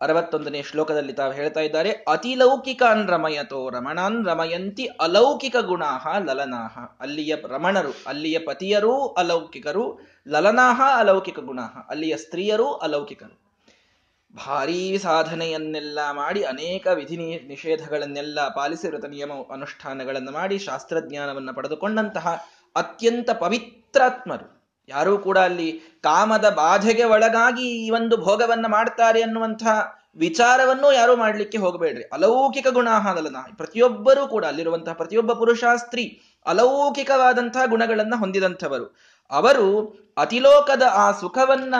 ಅರವತ್ತೊಂದನೇ 0.00 0.62
ಶ್ಲೋಕದಲ್ಲಿ 0.62 1.12
ತಾವು 1.12 1.32
ಹೇಳ್ತಾ 1.32 1.60
ಇದ್ದಾರೆ 1.60 1.90
ಅತಿಲೌಕಿಕಾನ್ 1.90 3.08
ರಮಯತೋ 3.08 3.70
ರಮಣಾನ್ 3.70 4.26
ರಮಯಂತಿ 4.26 4.86
ಅಲೌಕಿಕ 4.86 5.56
ಗುಣಾಹ 5.56 6.18
ಲಲನಾಹ. 6.18 6.78
ಅಲ್ಲಿಯ 7.00 7.36
ರಮಣರು, 7.48 7.92
ಅಲ್ಲಿಯ 8.06 8.38
ಪತಿಯರೂ 8.38 9.06
ಅಲೌಕಿಕರು, 9.06 9.98
ಲಲನಾಹ 10.28 10.80
ಅಲೌಕಿಕ 10.96 11.38
ಗುಣಾಹ. 11.38 11.76
ಅಲ್ಲಿಯ 11.88 12.16
ಸ್ತ್ರೀಯರೂ 12.16 12.72
ಅಲೌಕಿಕರು. 12.72 13.53
ಭಾರೀ 14.36 14.98
ಸಾಧನೆಯನ್ನೆಲ್ಲ 14.98 15.98
ಮಾಡಿ 16.12 16.42
ಅನೇಕ 16.42 16.86
ವಿಧಿ 16.86 17.16
ನಿಷೇಧಗಳನ್ನೆಲ್ಲ 17.16 18.48
ಪಾಲಿಸಿ 18.48 19.08
ನಿಯಮ 19.08 19.32
ಅನುಷ್ಠಾನಗಳನ್ನು 19.52 20.32
ಮಾಡಿ 20.32 20.58
ಶಾಸ್ತ್ರಜ್ಞಾನವನ್ನು 20.58 21.54
ಪಡೆದುಕೊಂಡಂತಹ 21.54 22.44
ಅತ್ಯಂತ 22.76 23.30
ಪವಿತ್ರಾತ್ಮರು. 23.30 24.64
ಯಾರೂ 24.88 25.18
ಕೂಡ 25.18 25.38
ಅಲ್ಲಿ 25.38 25.80
ಕಾಮದ 26.02 26.50
ಬಾಧೆಗೆ 26.50 27.04
ಒಳಗಾಗಿ 27.04 27.86
ಈ 27.86 27.90
ಒಂದು 27.90 28.16
ಭೋಗವನ್ನ 28.16 28.66
ಮಾಡ್ತಾರೆ 28.66 29.22
ಅನ್ನುವಂತಹ 29.22 29.98
ವಿಚಾರವನ್ನು 30.16 30.92
ಯಾರೂ 30.92 31.16
ಮಾಡಲಿಕ್ಕೆ 31.16 31.58
ಹೋಗಬೇಡ್ರಿ. 31.58 32.02
ಅಲೌಕಿಕ 32.02 32.64
ಗುಣ 32.64 32.74
ಗುಣಾಹದಲನ 32.74 33.36
ಪ್ರತಿಯೊಬ್ಬರೂ 33.56 34.26
ಕೂಡ 34.26 34.44
ಅಲ್ಲಿರುವಂತಹ 34.44 34.92
ಪ್ರತಿಯೊಬ್ಬ 34.92 35.32
ಪುರುಷ 35.32 35.64
ಸ್ತ್ರೀ 35.76 36.22
ಅಲೌಕಿಕವಾದಂತಹ 36.46 37.66
ಗುಣಗಳನ್ನ 37.66 38.14
ಹೊಂದಿದಂಥವರು. 38.18 38.96
ಅವರು 39.30 39.98
ಅತಿಲೋಕದ 40.16 40.82
ಆ 40.90 41.12
ಸುಖವನ್ನ 41.12 41.74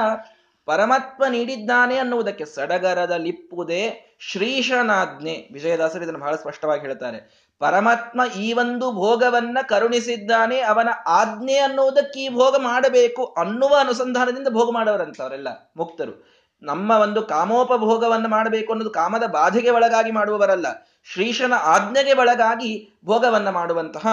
ಪರಮಾತ್ಮ 0.67 1.25
ನೀಡಿದ್ದಾನೆ 1.29 1.97
ಅನ್ನುವುದಕ್ಕೆ 1.97 2.45
ಸಡಗರದ 2.45 3.11
ಲಿಪ್ಪುದೇ 3.11 4.17
ಶ್ರೀಶನಾಜ್ಞೆ. 4.19 5.49
ವಿಜಯದಾಸರು 5.53 6.03
ಇದನ್ನು 6.03 6.21
ಬಹಳ 6.21 6.35
ಸ್ಪಷ್ಟವಾಗಿ 6.35 6.81
ಹೇಳ್ತಾರೆ. 6.81 7.19
ಪರಮಾತ್ಮ 7.59 8.21
ಈ 8.41 8.53
ಒಂದು 8.53 8.93
ಭೋಗವನ್ನ 8.93 9.59
ಕರುಣಿಸಿದ್ದಾನೆ, 9.69 10.61
ಅವನ 10.61 10.89
ಆಜ್ಞೆ 11.07 11.57
ಅನ್ನುವುದಕ್ಕೆ 11.57 12.21
ಈ 12.21 12.29
ಭೋಗ 12.29 12.57
ಮಾಡಬೇಕು 12.57 13.25
ಅನ್ನುವ 13.25 13.77
ಅನುಸಂಧಾನದಿಂದ 13.81 14.49
ಭೋಗ 14.49 14.77
ಅವರೆಲ್ಲ 15.21 15.49
ಮುಕ್ತರು. 15.77 16.35
ನಮ್ಮ 16.63 16.91
ಒಂದು 16.91 17.23
ಕಾಮೋಪಭೋಗವನ್ನು 17.23 18.29
ಮಾಡಬೇಕು 18.29 18.73
ಅನ್ನೋದು 18.73 18.91
ಕಾಮದ 18.91 19.23
ಬಾಧೆಗೆ 19.23 19.71
ಒಳಗಾಗಿ 19.71 20.11
ಮಾಡುವವರಲ್ಲ, 20.11 20.67
ಶ್ರೀಶನ 21.13 21.53
ಆಜ್ಞೆಗೆ 21.57 22.13
ಒಳಗಾಗಿ 22.13 22.93
ಭೋಗವನ್ನು 23.05 23.53
ಮಾಡುವಂತಹ 23.53 24.07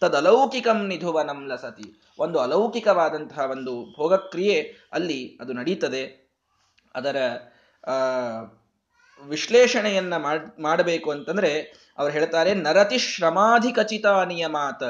ತದಲೌಕಿಕಂ 0.00 0.86
ನಿಧುವನಂ 0.86 1.46
ಲಸತಿ. 1.46 1.86
ಒಂದು 2.18 2.38
ಅಲೌಕಿಕವಾದಂತಹ 2.38 3.50
ಒಂದು 3.50 3.94
ಭೋಗಕ್ರಿಯೆ 3.96 4.88
ಅಲ್ಲಿ 4.92 5.38
ಅದು 5.40 5.52
ನಡೀತದೆ. 5.52 6.30
ಅದರ 6.94 7.16
ವಿಶ್ಲೇಷಣೆಯನ್ನ 9.26 10.14
ಮಾಡಬೇಕು 10.60 11.10
ಅಂತಂದ್ರೆ 11.10 11.52
ಅವ್ರು 11.98 12.12
ಹೇಳ್ತಾರೆ, 12.12 12.54
ನರತಿ 12.54 12.98
ಶ್ರಮಾಧಿ 12.98 13.72
ಖಚಿತ 13.72 14.06
ನಿಯಮಾತ. 14.06 14.82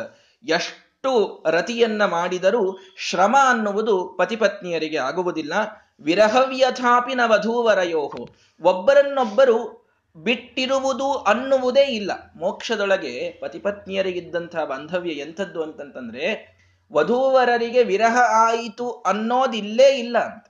ಎಷ್ಟು 0.45 1.45
ರತಿಯನ್ನ 1.47 2.05
ಮಾಡಿದರೂ 2.05 2.79
ಶ್ರಮ 2.99 3.37
ಅನ್ನುವುದು 3.49 4.09
ಪತಿಪತ್ನಿಯರಿಗೆ 4.19 4.97
ಆಗುವುದಿಲ್ಲ. 4.99 5.53
ವಿರಹವ್ಯಥಾಪಿ 6.00 7.15
ವಧೂವರಯೋಹು 7.29 8.29
ಒಬ್ಬರನ್ನೊಬ್ಬರು 8.62 9.88
ಬಿಟ್ಟಿರುವುದು 10.22 11.12
ಅನ್ನುವುದೇ 11.12 11.82
ಇಲ್ಲ. 11.82 12.10
ಮೋಕ್ಷದೊಳಗೆ 12.37 13.38
ಪತಿಪತ್ನಿಯರಿಗಿದ್ದಂತಹ 13.40 14.64
ಬಾಂಧವ್ಯ 14.64 15.10
ಎಂಥದ್ದು 15.10 15.62
ಅಂತಂತಂದ್ರೆ, 15.62 16.58
ವಧೂವರರಿಗೆ 16.92 17.82
ವಿರಹ 17.82 18.16
ಆಯಿತು 18.30 18.90
ಅನ್ನೋದಿಲ್ಲೇ 18.90 19.98
ಇಲ್ಲ 19.98 20.18
ಅಂತ. 20.18 20.46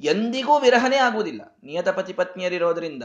ಎಂದಿಗೂ 0.00 0.58
ವಿರಹನೇ 0.58 0.96
ಆಗುವುದಿಲ್ಲ. 0.96 1.58
ನಿಯತ 1.62 1.88
ಪತಿಪತ್ನಿಯರಿರೋದ್ರಿಂದ 1.88 3.02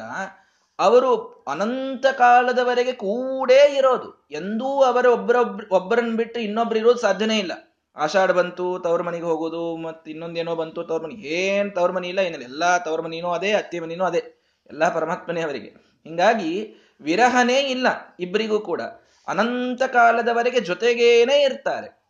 ಅವರು 0.80 1.44
ಅನಂತ 1.48 2.06
ಕಾಲದವರೆಗೆ 2.18 2.92
ಕೂಡೇ 2.92 3.76
ಇರೋದು. 3.78 4.28
ಎಂದೂ 4.32 4.84
ಅವರ 4.84 5.06
ಒಬ್ಬರೊಬ್ರು 5.06 5.76
ಒಬ್ಬರನ್ನ 5.76 6.18
ಬಿಟ್ಟು 6.18 6.40
ಇನ್ನೊಬ್ರು 6.40 6.80
ಇರೋದು 6.80 7.00
ಸಾಧ್ಯನೇ 7.00 7.40
ಇಲ್ಲ. 7.40 7.52
ಆಷಾಢ 7.96 8.32
ಬಂತು, 8.32 8.80
ತವ್ರ 8.80 9.02
ಮನೆಗೆ 9.02 9.24
ಹೋಗೋದು, 9.24 9.78
ಮತ್ತೆ 9.78 10.12
ಇನ್ನೊಂದೇನೋ 10.12 10.56
ಬಂತು, 10.56 10.84
ತವ್ರ 10.84 11.04
ಮನೆ, 11.04 11.14
ಏನ್ 11.14 11.76
ತವ್ರ 11.76 11.92
ಮನೆ 11.92 12.08
ಇಲ್ಲ, 12.08 12.20
ಏನಿಲ್ಲ. 12.20 12.44
ಎಲ್ಲಾ 12.44 12.78
ತವ್ರ 12.78 13.26
ಅದೇ 13.34 13.52
ಅತ್ತೆ 13.52 13.80
ಮನಿನೂ 13.80 14.04
ಅದೇ. 14.04 14.43
ಎಲ್ಲಾ 14.74 14.90
ಪರಮಾತ್ಮನೇ 14.90 15.42
ಅವರಿಗೆ 15.42 15.68
ಹಿಂಗಾಗಿ 16.04 16.76
ವಿರಹನೇ 17.02 17.60
ಇಲ್ಲ 17.60 18.16
ಇಬ್ಬರಿಗೂ 18.20 18.60
ಕೂಡ. 18.60 18.82
ಅನಂತ 19.28 19.84
ಕಾಲದವರೆಗೆ 19.84 20.60
ಜೊತೆಗೇನೆ 20.60 21.42
ಇರ್ತಾರೆ. 21.42 22.04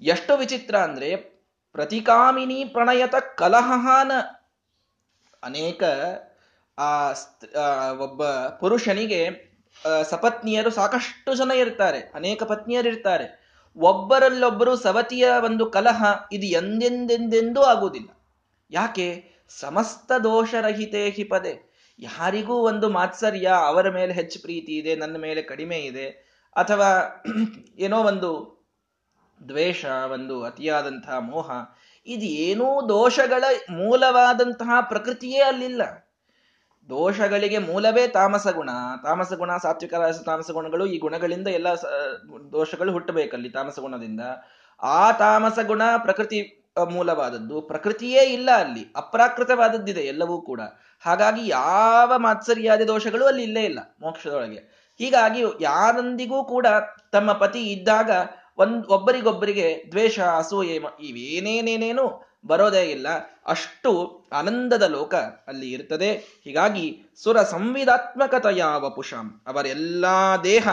ಎಷ್ಟು 0.00 0.36
ವಿಚಿತ್ರ 0.36 0.74
ಅಂದ್ರೆ 0.76 1.16
ಪ್ರತಿಕಾಮಿನಿ 1.72 2.64
ಪ್ರಣಯತ 2.64 3.14
ಕಲಹನ 3.36 4.12
ಅನೇಕ 5.42 5.82
ಆ 6.78 7.10
ಒಬ್ಬ 7.92 8.24
ಪುರುಷನಿಗೆ 8.34 9.48
ಸಪತ್ನಿಯರು 10.02 10.70
ಸಾಕಷ್ಟು 10.70 11.34
ಜನ 11.34 11.50
ಇರ್ತಾರೆ. 11.50 11.98
ಅನೇಕ 12.14 12.42
ಪತ್ನಿಯರು 12.42 12.88
ಇರ್ತಾರೆ 12.88 13.26
ಒಬ್ಬರಲ್ಲೊಬ್ಬರು 13.76 14.76
ಸವತಿಯ 14.76 15.30
ಒಂದು 15.44 15.66
ಕಲಹ 15.66 16.04
ಇದು 16.32 16.46
ಎಂದೆಂದೆಂದೆಂದೂ 16.46 17.62
ಆಗುವುದಿಲ್ಲ. 17.62 18.08
ಯಾಕೆ? 18.70 19.08
ಸಮಸ್ತ 19.48 20.12
ದೋಷರಹಿತೆ 20.12 21.10
ಹಿಪದೆ 21.10 21.67
ಯಾರಿಗೂ 21.98 22.54
ಒಂದು 22.54 22.88
ಮಾತ್ಸರ್ಯ 22.88 23.46
ಅವರ 23.66 23.90
ಮೇಲೆ 23.90 24.12
ಹೆಚ್ಚು 24.12 24.40
ಪ್ರೀತಿ 24.40 24.78
ಇದೆ, 24.78 24.96
ನನ್ನ 24.96 25.16
ಮೇಲೆ 25.16 25.42
ಕಡಿಮೆ 25.42 25.76
ಇದೆ, 25.76 26.06
ಅಥವಾ 26.56 27.22
ಏನೋ 27.78 27.98
ಒಂದು 28.02 28.30
ದ್ವೇಷ, 29.48 29.84
ಒಂದು 29.84 30.44
ಅತಿಯಾದಂತಹ 30.44 31.18
ಮೋಹ 31.18 31.50
ಇದು 32.06 32.24
ಏನೂ 32.24 32.88
ದೋಷಗಳ 32.88 33.44
ಮೂಲವಾದಂತಹ 33.70 34.70
ಪ್ರಕೃತಿಯೇ 34.80 35.40
ಅಲ್ಲಿಲ್ಲ. 35.40 35.82
ದೋಷಗಳಿಗೆ 36.88 37.58
ಮೂಲವೇ 37.58 38.08
ತಾಮಸ 38.08 38.48
ಗುಣ 38.48 38.70
ತಾಮಸ 39.02 39.32
ಗುಣ 39.32 39.56
ಸಾತ್ವಿಕ 39.56 39.94
ತಾಮಸ 40.26 40.50
ಗುಣಗಳು 40.50 40.86
ಈ 40.86 40.98
ಗುಣಗಳಿಂದ 40.98 41.48
ಎಲ್ಲ 41.48 41.68
ದೋಷಗಳು 42.52 42.92
ಹುಟ್ಟಬೇಕಲ್ಲಿ 42.92 43.50
ತಾಮಸ 43.50 43.78
ಗುಣದಿಂದ 43.78 44.20
ಆ 44.82 45.12
ತಾಮಸ 45.12 45.58
ಗುಣ 45.66 45.82
ಪ್ರಕೃತಿ 45.98 46.38
ಮೂಲವಾದದ್ದು. 46.90 47.62
ಪ್ರಕೃತಿಯೇ 47.62 48.22
ಇಲ್ಲ 48.22 48.50
ಅಲ್ಲಿ. 48.50 48.92
ಅಪ್ರಾಕೃತವಾದದ್ದಿದೆ 48.96 50.00
ಎಲ್ಲವೂ 50.00 50.42
ಕೂಡ. 50.42 50.60
ಹಾಗಾಗಿ 50.98 51.48
ಯಾವ 51.48 52.12
ಮಾತ್ಸರ್ಯಾದಿ 52.16 52.88
ದೋಷಗಳು 52.88 53.26
ಅಲ್ಲಿ 53.26 53.42
ಇಲ್ಲೇ 53.42 53.62
ಇಲ್ಲ 53.62 53.78
ಮೋಕ್ಷದೊಳಗೆ. 54.00 54.78
ಹೀಗಾಗಿ 54.98 55.42
ಯಾರೊಂದಿಗೂ 55.60 56.44
ಕೂಡ 56.44 56.66
ತಮ್ಮ 57.12 57.32
ಪತಿ 57.32 57.60
ಇದ್ದಾಗ 57.60 58.10
ಒಂದ್ 58.58 58.86
ಒಬ್ಬರಿಗೊಬ್ಬರಿಗೆ 58.86 59.84
ದ್ವೇಷ, 59.90 60.20
ಅಸೂಯೆ 60.20 60.80
ಇವೇನೇನೇನೇನು 61.00 62.28
ಬರೋದೇ 62.46 62.82
ಇಲ್ಲ. 62.82 63.06
ಅಷ್ಟು 63.46 64.22
ಆನಂದದ 64.32 64.82
ಲೋಕ 64.82 65.14
ಅಲ್ಲಿ 65.46 65.70
ಇರ್ತದೆ. 65.70 66.12
ಹೀಗಾಗಿ 66.44 67.02
ಸುರ 67.22 67.42
ಸಂವಿಧಾತ್ಮಕತೆಯ 67.42 68.64
ವಪುಷಾಂ. 68.64 69.40
ಅವರೆಲ್ಲಾ 69.46 70.36
ದೇಹ 70.36 70.68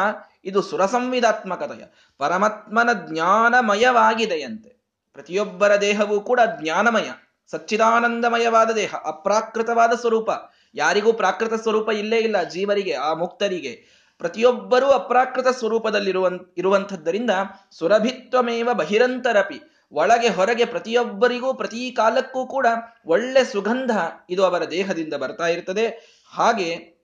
ಇದು 0.45 0.61
ಸುರ 0.61 0.85
ಸಂವಿಧಾತ್ಮಕತೆಯ 0.85 1.85
ಪರಮಾತ್ಮನ 2.17 2.89
ಜ್ಞಾನಮಯವಾಗಿದೆಯಂತೆ. 2.93 4.69
ಪ್ರತಿಯೊಬ್ಬರ 5.13 5.75
ದೇಹವೂ 5.75 6.19
ಕೂಡ 6.19 6.39
ಜ್ಞಾನಮಯ. 6.61 7.09
ಸಚ್ಚಿದಾನಂದಮಯವಾದ 7.51 8.71
ದೇಹ, 8.71 8.95
ಅಪ್ರಾಕೃತವಾದ 9.05 9.93
ಸ್ವರೂಪ. 9.93 10.29
ಯಾರಿಗೂ 10.75 11.13
ಪ್ರಾಕೃತ 11.13 11.53
ಸ್ವರೂಪ 11.53 11.89
ಇಲ್ಲೇ 11.89 12.17
ಇಲ್ಲ, 12.17 12.43
ಜೀವರಿಗೆ, 12.43 12.93
ಆ 12.93 13.13
ಮುಕ್ತರಿಗೆ. 13.13 14.05
ಪ್ರತಿಯೊಬ್ಬರೂ 14.17 14.85
ಅಪ್ರಾಕೃತ 14.85 15.47
ಸ್ವರೂಪದಲ್ಲಿರುವ, 15.47 16.27
ಇರುವಂಥದ್ದರಿಂದ 16.57 17.29
ಸುರಭಿತ್ವಮೇವ 17.71 18.69
ಬಹಿರಂತರಪಿ. 18.73 19.61
ಒಳಗೆ 19.91 20.29
ಹೊರಗೆ 20.29 20.65
ಪ್ರತಿಯೊಬ್ಬರಿಗೂ, 20.65 21.53
ಪ್ರತಿ 21.53 21.91
ಕಾಲಕ್ಕೂ 21.91 22.47
ಕೂಡ 22.47 22.67
ಒಳ್ಳೆ 23.05 23.43
ಸುಗಂಧ 23.43 23.91
ಇದು 24.29 24.45
ಅವರ 24.45 24.63
ದೇಹದಿಂದ 24.63 25.13
ಬರ್ತಾ 25.13 25.47
ಇರ್ತದೆ. 25.47 26.15
ಹಾಗೆ 26.31 26.95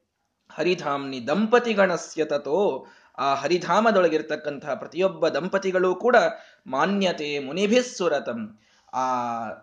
ಹರಿಧಾಮ್ನಿ 0.50 1.28
ದಂಪತಿಗಣಸ್ಯ 1.28 2.26
ತತೋ. 2.26 2.86
ಆ 3.18 3.36
ಹರಿಧಾಮದೊಳಗಿರ್ತಕ್ಕಂತಹ 3.36 4.74
ಪ್ರತಿಯೊಬ್ಬ 4.74 5.28
ದಂಪತಿಗಳು 5.28 5.96
ಕೂಡ 5.96 6.16
ಮಾನ್ಯತೆ 6.68 7.40
ಮುನಿಭಿಸ್ಸುರತಂ. 7.40 8.60
ಆ 8.94 9.04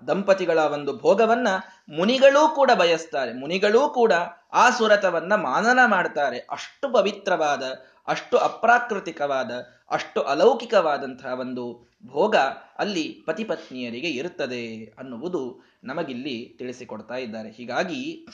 ದಂಪತಿಗಳ 0.07 0.59
ಒಂದು 0.59 0.99
ಭೋಗವನ್ನ 0.99 1.49
ಮುನಿಗಳೂ 1.97 2.49
ಕೂಡ 2.49 2.71
ಬಯಸ್ತಾರೆ. 2.75 3.33
ಮುನಿಗಳೂ 3.33 3.89
ಕೂಡ 3.89 4.13
ಆ 4.53 4.71
ಸುರತವನ್ನ 4.71 5.35
ಮಾನನ 5.35 5.79
ಮಾಡ್ತಾರೆ. 5.87 6.39
ಅಷ್ಟು 6.51 6.93
ಪವಿತ್ರವಾದ, 6.93 7.63
ಅಷ್ಟು 8.07 8.39
ಅಪ್ರಾಕೃತಿಕವಾದ, 8.39 9.51
ಅಷ್ಟು 9.91 10.21
ಅಲೌಕಿಕವಾದಂತಹ 10.23 11.41
ಒಂದು 11.41 11.65
ಭೋಗ 12.07 12.37
ಅಲ್ಲಿ 12.79 13.23
ಪತಿಪತ್ನಿಯರಿಗೆ 13.27 14.11
ಇರುತ್ತದೆ 14.11 14.85
ಅನ್ನುವುದು 14.99 15.43
ನಮಗಿಲ್ಲಿ 15.85 16.55
ತಿಳಿಸಿಕೊಡ್ತಾ 16.59 17.15
ಇದ್ದಾರೆ. 17.15 17.51
ಹೀಗಾಗಿ 17.51 18.27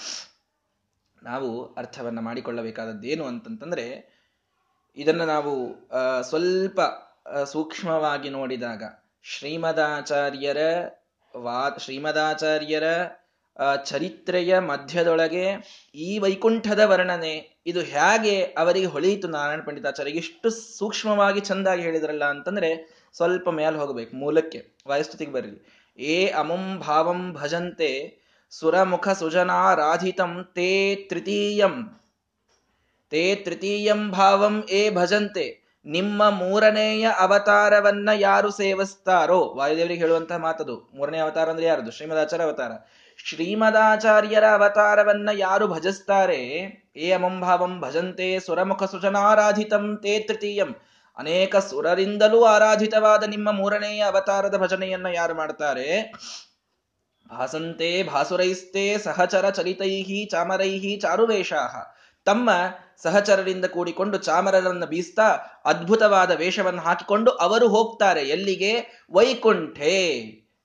ನಾವು 1.23 1.75
ಅರ್ಥವನ್ನ 1.75 2.21
ಮಾಡಿಕೊಳ್ಳಬೇಕಾದದ್ದೇನು 2.21 3.25
ಅಂತಂತಂದ್ರೆ, 3.25 3.87
ಇದನ್ನು 4.97 5.27
ನಾವು 5.27 5.55
ಸ್ವಲ್ಪ 6.23 6.81
ಸೂಕ್ಷ್ಮವಾಗಿ 7.45 8.31
ನೋಡಿದಾಗ 8.31 8.83
ಶ್ರೀಮದಾಚಾರ್ಯರ 9.25 10.59
ವಾ 11.35 11.61
ಶ್ರೀಮದಾಚಾರ್ಯರ 11.79 12.87
ಚರಿತ್ರೆಯ 13.85 14.59
ಮಧ್ಯದೊಳಗೆ 14.59 15.45
ಈ 15.95 16.19
ವೈಕುಂಠದ 16.19 16.83
ವರ್ಣನೆ 16.85 17.33
ಇದು 17.67 17.81
ಹೇಗೆ 17.81 18.35
ಅವರಿಗೆ 18.43 18.87
ಹೊಳೆಯಿತು 18.87 19.29
ನಾರಾಯಣ 19.29 19.63
ಪಂಡಿತಾಚಾರ್ಯ? 19.67 20.11
ಇಷ್ಟು 20.11 20.51
ಸೂಕ್ಷ್ಮವಾಗಿ 20.51 21.41
ಚಂದಾಗಿ 21.41 21.83
ಹೇಳಿದ್ರಲ್ಲ 21.83 22.25
ಅಂತಂದ್ರೆ 22.25 22.71
ಸ್ವಲ್ಪ 23.15 23.49
ಮೇಲೆ 23.49 23.77
ಹೋಗಬೇಕು, 23.77 24.17
ಮೂಲಕ್ಕೆ, 24.17 24.61
ವಾಯುಸ್ತುತಿಗೆ 24.89 25.33
ಬರಲಿ 25.33 25.59
ಏ 25.99 26.29
ಅಮುಂ 26.43 26.79
ಭಾವಂ 26.79 27.21
ಭಜಂತೆ 27.33 27.91
ಸುರಮುಖ 28.51 29.09
ಸುಜನಾರಾಧಿತಂ, 29.09 30.33
ತೇ 30.55 30.71
ತೃತೀಯಂ 31.11 31.77
ತೇ 33.13 33.25
ತೃತೀಯಂ 33.37 34.11
ಭಾವಂ 34.11 34.65
ಏ 34.71 34.83
ಭಜಂತೆ. 34.91 35.64
ನಿಮ್ಮ 35.87 36.31
ಮೂರನೆಯ 36.31 37.09
ಅವತಾರವನ್ನ 37.19 38.09
ಯಾರು 38.15 38.51
ಸೇವಿಸ್ತಾರೋ, 38.51 39.55
ವಾಯುದೇವರಿಗೆ 39.57 40.01
ಹೇಳುವಂತಹ 40.01 40.37
ಮಾತದು. 40.37 40.91
ಮೂರನೇ 40.95 41.19
ಅವತಾರ 41.19 41.51
ಅಂದ್ರೆ 41.51 41.67
ಯಾರದು? 41.67 41.91
ಶ್ರೀಮದಾಚಾರ್ಯ 41.91 42.45
ಅವತಾರ. 42.45 42.71
ಶ್ರೀಮದಾಚಾರ್ಯರ 43.17 44.45
ಅವತಾರವನ್ನ 44.45 45.29
ಯಾರು 45.33 45.69
ಭಜಿಸ್ತಾರೆ? 45.69 46.43
ಏ 46.97 47.13
ಅಮಂಭಾವಂ 47.13 47.81
ಭಜಂತೆ 47.81 48.41
ಸುರಮುಖ 48.41 48.83
ಸುಜನಾರಾಧಿತಂ 48.83 50.01
ತೇ 50.03 50.19
ತೃತೀಯಂ. 50.19 50.75
ಅನೇಕ 51.17 51.57
ಸುರರಿಂದಲೂ 51.57 52.45
ಆರಾಧಿತವಾದ 52.45 53.25
ನಿಮ್ಮ 53.25 53.53
ಮೂರನೆಯ 53.53 54.01
ಅವತಾರದ 54.01 54.57
ಭಜನೆಯನ್ನ 54.57 55.07
ಯಾರು 55.15 55.35
ಮಾಡ್ತಾರೆ? 55.35 56.13
ಭಾಸಂತೆ 57.31 58.03
ಭಾಸುರೈಸ್ತೆ 58.03 58.99
ಸಹಚರ 58.99 59.51
ಚಲಿತೈಹಿ 59.51 60.29
ಚಾಮರೈಹಿ 60.31 60.97
ಚಾರುವೇಷಾಹ. 60.97 61.77
ತಮ್ಮ 62.25 62.51
ಸಹಚರರಿಂದ 63.03 63.65
ಕೂಡಿಕೊಂಡು 63.65 64.19
ಚಾಮರರನ್ನು 64.19 64.87
ಬೀಸ್ತಾ 64.87 65.29
ಅದ್ಭುತವಾದ 65.65 66.31
ವೇಷವನ್ನು 66.31 66.83
ಹಾಕಿಕೊಂಡು 66.83 67.31
ಅವರು 67.31 67.69
ಹೋಗ್ತಾರೆ. 67.69 68.23
ಎಲ್ಲಿಗೆ? 68.23 69.05
ವೈಕುಂಠೆ. 69.13 70.21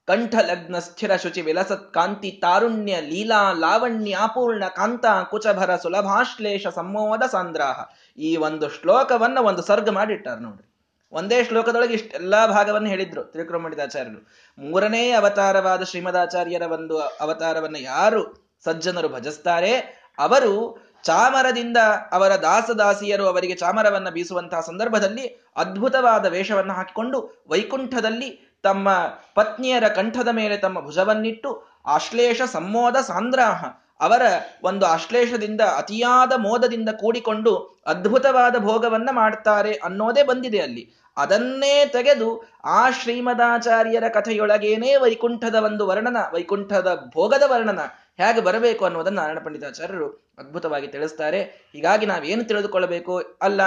ಕಂಠಲಗ್ನ 0.07 0.79
ಸ್ಥಿರ 0.79 1.15
ಶುಚಿ 1.15 1.41
ವಿಲಸತ್ 1.41 1.93
ಕಾಂತಿ 1.93 2.31
ತಾರುಣ್ಯ 2.31 3.01
ಲೀಲಾ 3.01 3.53
ಲಾವಣ್ಯಾಪೂರ್ಣ 3.53 4.63
ಕಾಂತ 4.75 5.05
ಕುಚಭರ 5.29 5.75
ಸುಲಭಾಶ್ಲೇಷ 5.75 6.67
ಸಂಮೋದ 6.67 7.23
ಸಾಂದ್ರಾಹ. 7.31 7.79
ಈ 8.17 8.35
ಒಂದು 8.35 8.69
ಶ್ಲೋಕವನ್ನ 8.69 9.37
ಒಂದು 9.37 9.61
ಸರ್ಗ 9.61 9.89
ಮಾಡಿಟ್ಟಾರ 9.89 10.37
ನೋಡ್ರಿ. 10.37 10.65
ಒಂದೇ 11.11 11.43
ಶ್ಲೋಕದೊಳಗೆ 11.43 11.93
ಇಷ್ಟೆಲ್ಲಾ 11.93 12.47
ಭಾಗವನ್ನು 12.47 12.87
ಹೇಳಿದ್ರು 12.87 13.23
ತ್ರಿಕ್ರಮಣಿತಾಚಾರ್ಯರು 13.23 14.27
ಮೂರನೇ 14.57 15.11
ಅವತಾರವಾದ 15.11 15.83
ಶ್ರೀಮದಾಚಾರ್ಯರ 15.83 16.61
ಒಂದು 16.61 16.97
ಅವತಾರವನ್ನ 16.97 17.75
ಯಾರು 17.79 18.51
ಸಜ್ಜನರು 18.63 19.09
ಭಜಿಸ್ತಾರೆ? 19.09 19.99
ಅವರು 20.17 20.88
ಚಾಮರದಿಂದ 21.03 21.77
ಅವರ 22.11 22.35
ದಾಸದಾಸಿಯರು 22.35 23.25
ಅವರಿಗೆ 23.27 23.55
ಚಾಮರವನ್ನು 23.55 24.11
ಬೀಸುವಂತಹ 24.11 24.59
ಸಂದರ್ಭದಲ್ಲಿ 24.59 25.25
ಅದ್ಭುತವಾದ 25.55 26.25
ವೇಷವನ್ನು 26.25 26.73
ಹಾಕಿಕೊಂಡು 26.73 27.45
ವೈಕುಂಠದಲ್ಲಿ 27.49 28.59
ತಮ್ಮ 28.63 28.89
ಪತ್ನಿಯರ 29.35 29.87
ಕಂಠದ 29.87 30.27
ಮೇಲೆ 30.31 30.57
ತಮ್ಮ 30.57 30.81
ಭುಜವನ್ನಿಟ್ಟು 30.81 31.51
ಆಶ್ಲೇಷ 31.85 32.41
ಸಂಮೋದ 32.41 32.95
ಸಾಂದ್ರಾಹ 33.01 33.65
ಅವರ 33.99 34.21
ಒಂದು 34.63 34.85
ಆಶ್ಲೇಷದಿಂದ 34.85 35.61
ಅತಿಯಾದ 35.61 36.33
ಮೋದದಿಂದ 36.37 36.89
ಕೂಡಿಕೊಂಡು 36.89 37.81
ಅದ್ಭುತವಾದ 37.85 38.55
ಭೋಗವನ್ನ 38.57 39.09
ಮಾಡ್ತಾರೆ 39.11 39.73
ಅನ್ನೋದೇ 39.73 40.23
ಬಂದಿದೆ 40.23 40.59
ಅಲ್ಲಿ. 40.59 40.83
ಅದನ್ನೇ 41.17 41.85
ತೆಗೆದು 41.85 42.29
ಆ 42.65 42.89
ಶ್ರೀಮದಾಚಾರ್ಯರ 42.89 44.03
ಕಥೆಯೊಳಗೇನೇ 44.07 44.95
ವೈಕುಂಠದ 44.95 45.55
ಒಂದು 45.55 45.87
ವರ್ಣನ, 45.87 46.17
ವೈಕುಂಠದ 46.33 47.09
ಭೋಗದ 47.13 47.43
ವರ್ಣನ 47.45 47.79
ಹೇಗೆ 48.19 48.41
ಬರಬೇಕು 48.41 48.85
ಅನ್ನೋದನ್ನು 48.85 49.21
ನಾರಾಯಣ 49.21 49.39
ಪಂಡಿತಾಚಾರ್ಯರು 49.39 50.33
ಅದ್ಭುತವಾಗಿ 50.37 50.87
ತಿಳಿಸ್ತಾರೆ. 50.87 51.69
ಹೀಗಾಗಿ 51.73 52.05
ನಾವೇನು 52.05 52.43
ತಿಳಿದುಕೊಳ್ಳಬೇಕು? 52.43 53.17
ಅಲ್ಲ, 53.41 53.61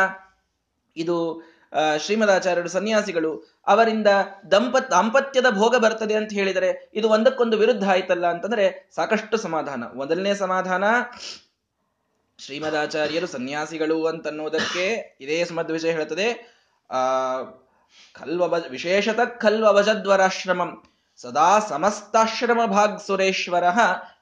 ಇದು 0.97 1.16
ಶ್ರೀಮದಾಚಾರ್ಯರು 1.99 2.68
ಸನ್ಯಾಸಿಗಳು, 2.68 3.61
ಅವರಿಂದ 3.66 4.06
ದಂಪತ್, 4.50 4.90
ದಾಂಪತ್ಯದ 4.90 5.47
ಭೋಗ 5.50 5.76
ಬರ್ತದೆ 5.76 6.14
ಅಂತ 6.14 6.32
ಹೇಳಿದರೆ 6.32 6.90
ಇದು 6.94 7.09
ಒಂದಕ್ಕೊಂದು 7.09 7.59
ವಿರುದ್ಧ 7.59 7.85
ಆಯ್ತಲ್ಲ 7.90 8.26
ಅಂತಂದ್ರೆ 8.26 8.91
ಸಾಕಷ್ಟು 8.95 9.36
ಸಮಾಧಾನ. 9.36 9.84
ಮೊದಲನೇ 9.95 10.34
ಸಮಾಧಾನ, 10.34 10.84
ಶ್ರೀಮದಾಚಾರ್ಯರು 12.38 13.26
ಸನ್ಯಾಸಿಗಳು 13.26 14.06
ಅಂತನ್ನುವುದಕ್ಕೆ 14.06 15.17
ಇದೇ 15.21 15.45
ಸಮದ್ 15.45 15.73
ವಿಷಯ 15.73 15.91
ಹೇಳ್ತದೆ 15.91 16.26
ಆ 16.91 17.00
ಖಲ್ವ 18.15 18.43
ವಿಶೇಷತಃ 18.71 19.25
ಖಲ್ವಭಜದ್ವರಾಶ್ರಮಂ. 19.25 20.71
ಸದಾ 21.23 21.58
ಸಮಸ್ತಾಶ್ರಮ 21.58 22.61
ಭಾಗ್ 22.67 23.00
ಸುರೇಶ್ವರ 23.06 23.65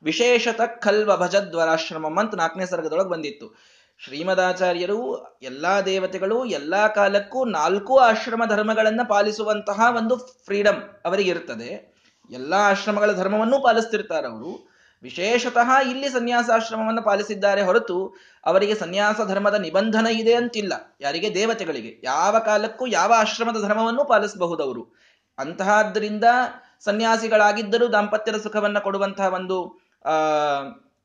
ವಿಶೇಷತಃ 0.03 0.67
ಖಲ್ವ 0.67 1.17
ಭಜದ್ವರಾಶ್ರಮಂ 1.17 2.19
ಅಂತ 2.19 2.35
ನಾಲ್ಕನೇ 2.35 2.67
ಸರ್ಗದೊಳಗೆ 2.67 3.09
ಬಂದಿತ್ತು. 3.09 3.59
ಶ್ರೀಮದಾಚಾರ್ಯರು, 3.99 5.17
ಎಲ್ಲಾ 5.43 5.81
ದೇವತೆಗಳು, 5.81 6.45
ಎಲ್ಲಾ 6.45 6.89
ಕಾಲಕ್ಕೂ 6.89 7.45
ನಾಲ್ಕು 7.45 7.99
ಆಶ್ರಮ 7.99 8.43
ಧರ್ಮಗಳನ್ನ 8.49 9.01
ಪಾಲಿಸುವಂತಹ 9.09 9.95
ಒಂದು 9.97 10.17
ಫ್ರೀಡಮ್ 10.17 10.83
ಅವರಿಗೆ 11.07 11.31
ಇರ್ತದೆ. 11.31 11.95
ಎಲ್ಲಾ 12.31 12.57
ಆಶ್ರಮಗಳ 12.57 13.13
ಧರ್ಮವನ್ನೂ 13.13 13.63
ಪಾಲಿಸ್ತಿರ್ತಾರೆ 13.63 14.27
ಅವರು. 14.27 14.69
ವಿಶೇಷತಃ 15.03 15.89
ಇಲ್ಲಿ 15.91 16.09
ಸನ್ಯಾಸಾಶ್ರಮವನ್ನು 16.09 17.03
ಪಾಲಿಸಿದ್ದಾರೆ 17.03 17.63
ಹೊರತು 17.63 18.17
ಅವರಿಗೆ 18.47 18.75
ಸನ್ಯಾಸ 18.75 19.17
ಧರ್ಮದ 19.27 19.55
ನಿಬಂಧನ 19.55 20.07
ಇದೆ 20.07 20.35
ಅಂತಿಲ್ಲ. 20.35 20.97
ಯಾರಿಗೆ? 21.01 21.35
ದೇವತೆಗಳಿಗೆ. 21.35 22.01
ಯಾವ 22.05 22.39
ಕಾಲಕ್ಕೂ 22.39 22.87
ಯಾವ 22.87 23.13
ಆಶ್ರಮದ 23.17 23.63
ಧರ್ಮವನ್ನು 23.69 24.05
ಪಾಲಿಸಬಹುದು 24.05 24.63
ಅವರು 24.63 25.01
ಅಂತಹದ್ರಿಂದ 25.39 26.25
ಸನ್ಯಾಸಿಗಳಾಗಿದ್ದರೂ 26.85 27.93
ದಾಂಪತ್ಯದ 27.93 28.37
ಸುಖವನ್ನ 28.37 28.79
ಕೊಡುವಂತಹ 28.79 29.35
ಒಂದು 29.35 29.81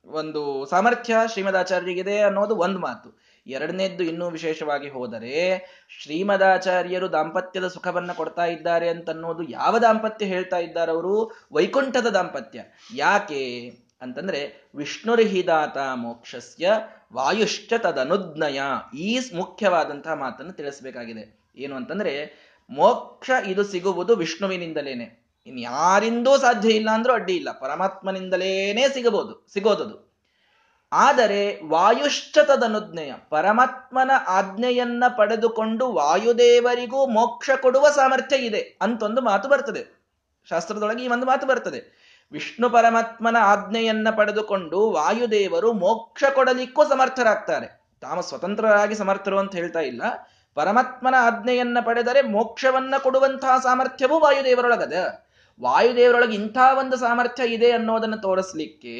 ಒಂದು 0.05 0.65
ಸಾಮರ್ಥ್ಯ 0.65 1.15
ಶ್ರೀಮದಾಚಾರ್ಯರಿಗಿದೆ 1.33 2.19
ಅನ್ನೋದು 2.19 2.55
ಒಂದು 2.55 2.79
ಮಾತು. 2.79 3.19
ಎರಡನೇದ್ದು 3.47 4.03
ಇನ್ನೂ 4.03 4.29
ವಿಶೇಷವಾಗಿ 4.29 4.89
ಹೋದರೆ, 4.89 5.59
ಶ್ರೀಮದಾಚಾರ್ಯರು 6.03 7.11
ದಾಂಪತ್ಯದ 7.11 7.67
ಸುಖವನ್ನ 7.67 8.11
ಕೊಡ್ತಾ 8.11 8.45
ಇದ್ದಾರೆ 8.45 8.89
ಅಂತನ್ನೋದು 8.89 9.43
ಯಾವ 9.43 9.77
ದಾಂಪತ್ಯ 9.77 10.25
ಹೇಳ್ತಾ 10.25 10.57
ಇದ್ದಾರೆ 10.57 10.91
ಅವರು? 10.91 11.45
ವೈಕುಂಠದ 11.51 12.07
ದಾಂಪತ್ಯ. 12.07 12.63
ಯಾಕೆ 12.95 13.73
ಅಂತಂದ್ರೆ, 14.01 14.69
ವಿಷ್ಣುರ್ಹಿದಾತ 14.75 15.77
ಮೋಕ್ಷಸ್ಯ 15.95 16.71
ವಾಯುಶ್ಚ 17.13 17.73
ತದನುಜ್ಞಯ. 17.77 18.61
ಈ 18.97 19.19
ಮುಖ್ಯವಾದಂತಹ 19.35 20.13
ಮಾತನ್ನು 20.13 20.53
ತಿಳಿಸಬೇಕಾಗಿದೆ. 20.53 21.39
ಏನು 21.55 21.75
ಅಂತಂದ್ರೆ, 21.75 22.33
ಮೋಕ್ಷ 22.69 23.31
ಇದು 23.47 23.63
ಸಿಗುವುದು 23.63 24.15
ವಿಷ್ಣುವಿನಿಂದಲೇನೆ. 24.15 25.24
ಇನ್ಯಾರಿಂದೂ 25.45 26.37
ಸಾಧ್ಯ 26.37 26.69
ಇಲ್ಲ 26.69 26.89
ಅಂದ್ರೂ 26.89 27.13
ಅಡ್ಡಿ 27.13 27.35
ಇಲ್ಲ. 27.35 27.51
ಪರಮಾತ್ಮನಿಂದಲೇನೆ 27.51 28.89
ಸಿಗಬಹುದು, 28.89 29.47
ಸಿಗೋದದು. 29.53 30.05
ಆದರೆ 30.93 31.61
ವಾಯುಶ್ಚತದನುಜ್ಞೆಯ, 31.67 33.13
ಪರಮಾತ್ಮನ 33.29 34.11
ಆಜ್ಞೆಯನ್ನ 34.27 35.03
ಪಡೆದುಕೊಂಡು 35.17 35.93
ವಾಯುದೇವರಿಗೂ 35.93 37.05
ಮೋಕ್ಷ 37.05 37.49
ಕೊಡುವ 37.61 37.89
ಸಾಮರ್ಥ್ಯ 37.89 38.35
ಇದೆ 38.35 38.77
ಅಂತೊಂದು 38.81 39.21
ಮಾತು 39.21 39.49
ಬರ್ತದೆ. 39.49 40.05
ಶಾಸ್ತ್ರದೊಳಗೆ 40.49 41.03
ಈ 41.03 41.07
ಒಂದು 41.07 41.25
ಮಾತು 41.25 41.47
ಬರ್ತದೆ. 41.47 42.05
ವಿಷ್ಣು 42.31 42.69
ಪರಮಾತ್ಮನ 42.69 43.37
ಆಜ್ಞೆಯನ್ನ 43.39 44.07
ಪಡೆದುಕೊಂಡು 44.17 44.91
ವಾಯುದೇವರು 44.91 45.73
ಮೋಕ್ಷ 45.73 46.23
ಕೊಡಲಿಕ್ಕೂ 46.33 46.83
ಸಮರ್ಥರಾಗ್ತಾರೆ. 46.85 47.81
ತಾವು 48.01 48.21
ಸ್ವತಂತ್ರರಾಗಿ 48.21 48.95
ಸಮರ್ಥರು 48.95 49.39
ಅಂತ 49.39 49.55
ಹೇಳ್ತಾ 49.55 49.79
ಇಲ್ಲ. 49.79 50.01
ಪರಮಾತ್ಮನ 50.53 51.15
ಆಜ್ಞೆಯನ್ನ 51.17 51.77
ಪಡೆದರೆ 51.85 52.21
ಮೋಕ್ಷವನ್ನ 52.21 52.95
ಕೊಡುವಂತಹ 52.97 53.59
ಸಾಮರ್ಥ್ಯವೂ 53.63 54.19
ವಾಯುದೇವರೊಳಗದ. 54.19 55.24
ವಾಯುದೇವರೊಳಗೆ 55.61 56.35
ಇಂಥ 56.35 56.57
ಒಂದು 56.79 56.97
ಸಾಮರ್ಥ್ಯ 56.97 57.43
ಇದೆ 57.47 57.71
ಅನ್ನೋದನ್ನು 57.71 58.21
ತೋರಿಸ್ಲಿಕ್ಕೆ 58.21 58.95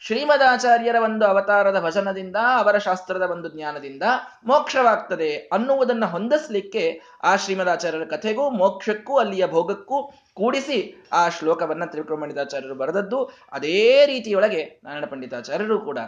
ಶ್ರೀಮದಾಚಾರ್ಯರ 0.00 0.96
ಒಂದು 1.04 1.26
ಅವತಾರದ 1.26 1.80
ಭಜನದಿಂದ, 1.80 2.36
ಅವರ 2.56 2.78
ಶಾಸ್ತ್ರದ 2.78 3.22
ಒಂದು 3.22 3.48
ಜ್ಞಾನದಿಂದ 3.48 4.02
ಮೋಕ್ಷವಾಗ್ತದೆ 4.46 5.36
ಅನ್ನುವುದನ್ನು 5.52 6.06
ಹೊಂದಿಸ್ಲಿಕ್ಕೆ 6.06 7.00
ಆ 7.22 7.36
ಶ್ರೀಮದಾಚಾರ್ಯರ 7.36 8.04
ಕಥೆಗೂ, 8.04 8.50
ಮೋಕ್ಷಕ್ಕೂ, 8.50 9.16
ಅಲ್ಲಿಯ 9.16 9.46
ಭೋಗಕ್ಕೂ 9.46 10.12
ಕೂಡಿಸಿ 10.34 11.08
ಆ 11.12 11.28
ಶ್ಲೋಕವನ್ನ 11.28 11.84
ತ್ರಿವಿಕ್ರಮಣಿತಾಚಾರ್ಯರು 11.84 12.74
ಬರೆದದ್ದು. 12.74 13.24
ಅದೇ 13.52 14.06
ರೀತಿಯೊಳಗೆ 14.06 14.80
ನಾರಾಯಣ 14.84 15.04
ಪಂಡಿತಾಚಾರ್ಯರು 15.04 15.80
ಕೂಡ 15.80 15.98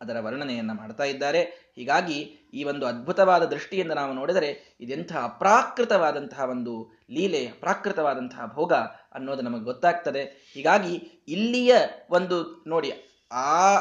ಅದರ 0.00 0.16
ವರ್ಣನೆಯನ್ನ 0.20 0.72
ಮಾಡ್ತಾ 0.72 1.04
ಇದ್ದಾರೆ. 1.04 1.42
ಹೀಗಾಗಿ 1.74 2.18
ಈ 2.54 2.64
ಒಂದು 2.64 2.86
ಅದ್ಭುತವಾದ 2.86 3.44
ದೃಷ್ಟಿಯಿಂದ 3.44 3.92
ನಾವು 3.92 4.12
ನೋಡಿದರೆ 4.12 4.76
ಇದೆಂಥ 4.80 5.12
ಅಪ್ರಾಕೃತವಾದಂತಹ 5.22 6.50
ಒಂದು 6.50 7.04
ಲೀಲೆ, 7.10 7.46
ಅಪ್ರಾಕೃತವಾದಂತಹ 7.46 8.52
ಭೋಗ 8.54 8.72
ಅನ್ನೋದು 9.12 9.42
ನಮಗೆ 9.42 9.64
ಗೊತ್ತಾಗ್ತದೆ. 9.64 10.50
ಹೀಗಾಗಿ 10.54 10.94
ಇಲ್ಲಿಯ 11.28 11.76
ಒಂದು 12.10 12.64
ನೋಡಿ, 12.66 12.92
ಆ 13.32 13.76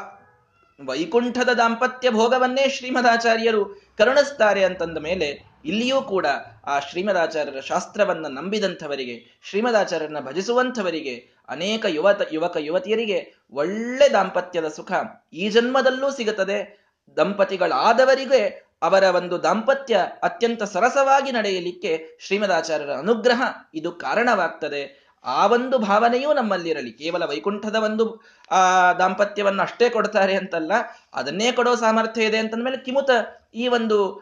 ವೈಕುಂಠದ 0.86 1.50
ದಾಂಪತ್ಯ 1.50 2.10
ಭೋಗವನ್ನೇ 2.12 2.70
ಶ್ರೀಮದಾಚಾರ್ಯರು 2.70 3.64
ಕರುಣಿಸ್ತಾರೆ 3.98 4.64
ಅಂತಂದ 4.64 4.98
ಮೇಲೆ 4.98 5.58
ಇಲ್ಲಿಯೂ 5.66 6.02
ಕೂಡ 6.02 6.26
ಆ 6.66 6.80
ಶ್ರೀಮದಾಚಾರ್ಯರ 6.80 7.60
ಶಾಸ್ತ್ರವನ್ನ 7.60 8.28
ನಂಬಿದಂಥವರಿಗೆ, 8.28 9.40
ಶ್ರೀಮದಾಚಾರ್ಯರನ್ನ 9.44 10.20
ಭಜಿಸುವಂಥವರಿಗೆ 10.20 11.37
ಅನೇಕ 11.50 11.86
ಯುವತ, 11.88 12.22
ಯುವಕ, 12.32 12.58
ಯುವತಿಯರಿಗೆ 12.60 13.36
ಒಳ್ಳೆ 13.52 14.14
ದಾಂಪತ್ಯದ 14.14 14.68
ಸುಖ 14.68 14.92
ಈ 15.34 15.50
ಜನ್ಮದಲ್ಲೂ 15.50 16.12
ಸಿಗುತ್ತದೆ. 16.12 16.88
ದಂಪತಿಗಳಾದವರಿಗೆ 17.18 18.68
ಅವರ 18.82 19.04
ಒಂದು 19.04 19.44
ದಾಂಪತ್ಯ 19.44 19.98
ಅತ್ಯಂತ 20.24 20.64
ಸರಸವಾಗಿ 20.64 21.32
ನಡೆಯಲಿಕ್ಕೆ 21.32 22.18
ಶ್ರೀಮದಾಚಾರ್ಯರ 22.20 22.92
ಅನುಗ್ರಹ 22.92 23.42
ಇದು 23.74 23.92
ಕಾರಣವಾಗ್ತದೆ. 23.92 25.08
ಆ 25.26 25.48
ಒಂದು 25.48 25.78
ಭಾವನೆಯೂ 25.78 26.34
ನಮ್ಮಲ್ಲಿರಲಿ. 26.34 26.92
ಕೇವಲ 26.92 27.24
ವೈಕುಂಠದ 27.24 27.76
ಒಂದು, 27.76 28.22
ಆ, 28.52 28.94
ದಾಂಪತ್ಯವನ್ನು 28.94 29.62
ಅಷ್ಟೇ 29.62 29.90
ಕೊಡ್ತಾರೆ 29.90 30.36
ಅಂತಲ್ಲ, 30.36 30.72
ಅದನ್ನೇ 31.14 31.52
ಕೊಡೋ 31.52 31.76
ಸಾಮರ್ಥ್ಯ 31.76 32.24
ಇದೆ 32.24 32.38
ಅಂತಂದ್ಮೇಲೆ 32.38 32.78
ಕಿಮುತ 32.78 33.10
ಈ 33.56 33.68
ಒಂದು 33.68 34.22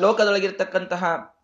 ಲೋಕದೊಳಗಿರ್ತಕ್ಕಂತಹ 0.00 1.34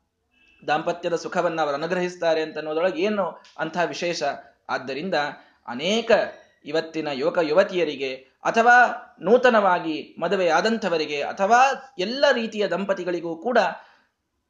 ದಾಂಪತ್ಯದ 0.67 1.15
ಸುಖವನ್ನು 1.15 1.63
ಅವರು 1.63 1.75
ಅನುಗ್ರಹಿಸ್ತಾರೆ 1.75 2.43
ಅಂತ 2.43 2.57
ಅನ್ನೋದೊಳಗೆ 2.59 3.03
ಏನು 3.03 3.43
ಅಂತಹ 3.59 3.83
ವಿಶೇಷ? 3.85 4.23
ಆದ್ದರಿಂದ 4.69 5.15
ಅನೇಕ 5.69 6.11
ಇವತ್ತಿನ 6.65 7.09
ಯುವಕ 7.13 7.39
ಯುವತಿಯರಿಗೆ 7.43 8.15
ಅಥವಾ 8.45 8.77
ನೂತನವಾಗಿ 9.21 10.17
ಮದುವೆಯಾದಂಥವರಿಗೆ 10.21 11.23
ಅಥವಾ 11.23 11.93
ಎಲ್ಲ 11.99 12.25
ರೀತಿಯ 12.33 12.69
ದಂಪತಿಗಳಿಗೂ 12.69 13.37
ಕೂಡ 13.37 13.59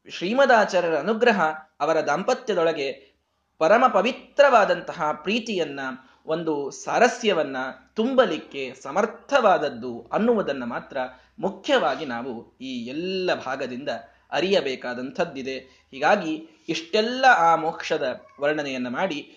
ಶ್ರೀಮದಾಚಾರ್ಯರ 0.09 0.95
ಅನುಗ್ರಹ 0.95 1.41
ಅವರ 1.79 2.01
ದಾಂಪತ್ಯದೊಳಗೆ 2.01 3.17
ಪರಮ 3.57 3.87
ಪವಿತ್ರವಾದಂತಹ 3.87 5.11
ಪ್ರೀತಿಯನ್ನ, 5.11 5.79
ಒಂದು 6.25 6.71
ಸಾರಸ್ಯವನ್ನ 6.71 7.57
ತುಂಬಲಿಕ್ಕೆ 7.93 8.73
ಸಮರ್ಥವಾದದ್ದು 8.83 10.09
ಅನ್ನುವುದನ್ನು 10.13 10.65
ಮಾತ್ರ 10.65 10.97
ಮುಖ್ಯವಾಗಿ 11.39 12.05
ನಾವು 12.05 12.57
ಈ 12.57 12.85
ಎಲ್ಲ 12.85 13.33
ಭಾಗದಿಂದ 13.45 13.89
ಅರಿಯಬೇಕಾದಂಥದ್ದಿದೆ. 14.31 15.87
ಹೀಗಾಗಿ 15.91 16.49
ಇಷ್ಟೆಲ್ಲ 16.69 17.25
ಆ 17.25 17.55
ಮೋಕ್ಷದ 17.55 18.21
ವರ್ಣನೆಯನ್ನು 18.41 18.89
ಮಾಡಿ 18.89 19.35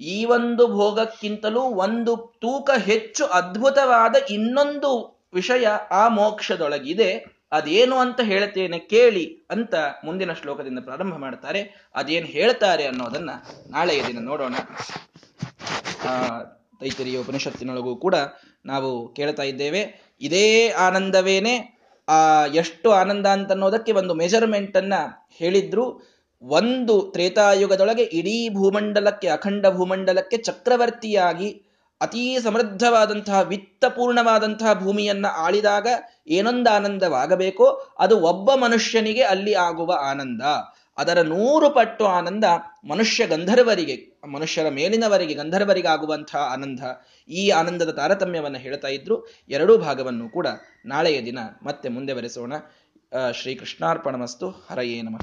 ಈ 0.00 0.24
ಒಂದು 0.24 0.66
ಭೋಗಕ್ಕಿಂತಲೂ 0.66 1.60
ಒಂದು 1.60 2.34
ತೂಕ 2.40 2.70
ಹೆಚ್ಚು 2.70 3.26
ಅದ್ಭುತವಾದ 3.26 4.16
ಇನ್ನೊಂದು 4.30 5.20
ವಿಷಯ 5.34 5.66
ಆ 5.90 6.08
ಮೋಕ್ಷದೊಳಗಿದೆ. 6.08 7.40
ಅದೇನು 7.52 7.96
ಅಂತ 7.96 8.20
ಹೇಳ್ತೇನೆ 8.20 8.78
ಕೇಳಿ 8.78 9.46
ಅಂತ 9.50 9.74
ಮುಂದಿನ 10.04 10.32
ಶ್ಲೋಕದಿಂದ 10.32 10.78
ಪ್ರಾರಂಭ 10.78 11.14
ಮಾಡ್ತಾರೆ. 11.14 11.90
ಅದೇನು 11.94 12.26
ಹೇಳ್ತಾರೆ 12.26 12.86
ಅನ್ನೋದನ್ನ 12.86 13.30
ನಾಳೆಯ 13.70 14.02
ದಿನ 14.06 14.18
ನೋಡೋಣ. 14.20 14.54
ಆ, 16.08 16.42
ತೈತರಿಯ 16.80 17.18
ಉಪನಿಷತ್ತಿನೊಳಗೂ 17.18 17.96
ಕೂಡ 17.96 18.14
ನಾವು 18.66 19.14
ಕೇಳ್ತಾ 19.14 19.42
ಇದ್ದೇವೆ. 19.42 20.14
ಇದೇ 20.20 20.70
ಆನಂದವೇನೆ. 20.70 21.80
ಆ, 22.08 22.46
ಎಷ್ಟು 22.46 22.92
ಆನಂದ 22.92 23.26
ಅಂತ 23.26 23.50
ಅನ್ನೋದಕ್ಕೆ 23.50 23.92
ಒಂದು 23.92 24.14
ಮೆಜರ್ಮೆಂಟ್ 24.14 24.76
ಅನ್ನ 24.76 24.94
ಹೇಳಿದ್ರು. 25.30 26.19
ಒಂದು 26.42 27.10
ತ್ರೇತಾಯುಗದೊಳಗೆ 27.12 28.02
ಇಡೀ 28.02 28.48
ಭೂಮಂಡಲಕ್ಕೆ, 28.48 29.28
ಅಖಂಡ 29.28 29.66
ಭೂಮಂಡಲಕ್ಕೆ 29.66 30.36
ಚಕ್ರವರ್ತಿಯಾಗಿ 30.36 31.62
ಅತೀ 32.00 32.38
ಸಮೃದ್ಧವಾದಂತಹ, 32.38 33.40
ವಿತ್ತಪೂರ್ಣವಾದಂತಹ 33.40 34.74
ಭೂಮಿಯನ್ನ 34.74 35.26
ಆಳಿದಾಗ 35.36 35.86
ಏನೊಂದು 36.28 36.70
ಆನಂದವಾಗಬೇಕೋ 36.70 37.94
ಅದು 37.98 38.20
ಒಬ್ಬ 38.20 38.54
ಮನುಷ್ಯನಿಗೆ 38.54 39.22
ಅಲ್ಲಿ 39.22 39.54
ಆಗುವ 39.54 39.98
ಆನಂದ. 40.10 40.42
ಅದರ 40.98 41.20
ನೂರು 41.20 41.70
ಪಟ್ಟು 41.70 42.06
ಆನಂದ 42.06 42.44
ಮನುಷ್ಯ 42.88 43.26
ಗಂಧರ್ವರಿಗೆ, 43.26 44.26
ಮನುಷ್ಯರ 44.26 44.68
ಮೇಲಿನವರಿಗೆ 44.68 45.34
ಗಂಧರ್ವರಿಗೆ 45.34 45.88
ಆಗುವಂತಹ 45.88 46.38
ಆನಂದ. 46.38 46.80
ಈ 47.28 47.50
ಆನಂದದ 47.50 47.90
ತಾರತಮ್ಯವನ್ನು 47.90 48.58
ಹೇಳ್ತಾ 48.58 48.88
ಇದ್ರು 48.88 49.26
ಎರಡೂ 49.48 49.78
ಭಾಗವನ್ನು 49.78 50.28
ಕೂಡ 50.28 50.46
ನಾಳೆಯ 50.86 51.24
ದಿನ 51.24 51.38
ಮತ್ತೆ 51.62 51.88
ಮುಂದೆ 51.88 52.14
ಬರೆಸೋಣ 52.14 52.52
ಶ್ರೀ 53.32 53.54
ಕೃಷ್ಣಾರ್ಪಣಮಸ್ತು 53.54 54.50
ಹರಯೇ 54.70 55.02
ನಮಃ. 55.02 55.18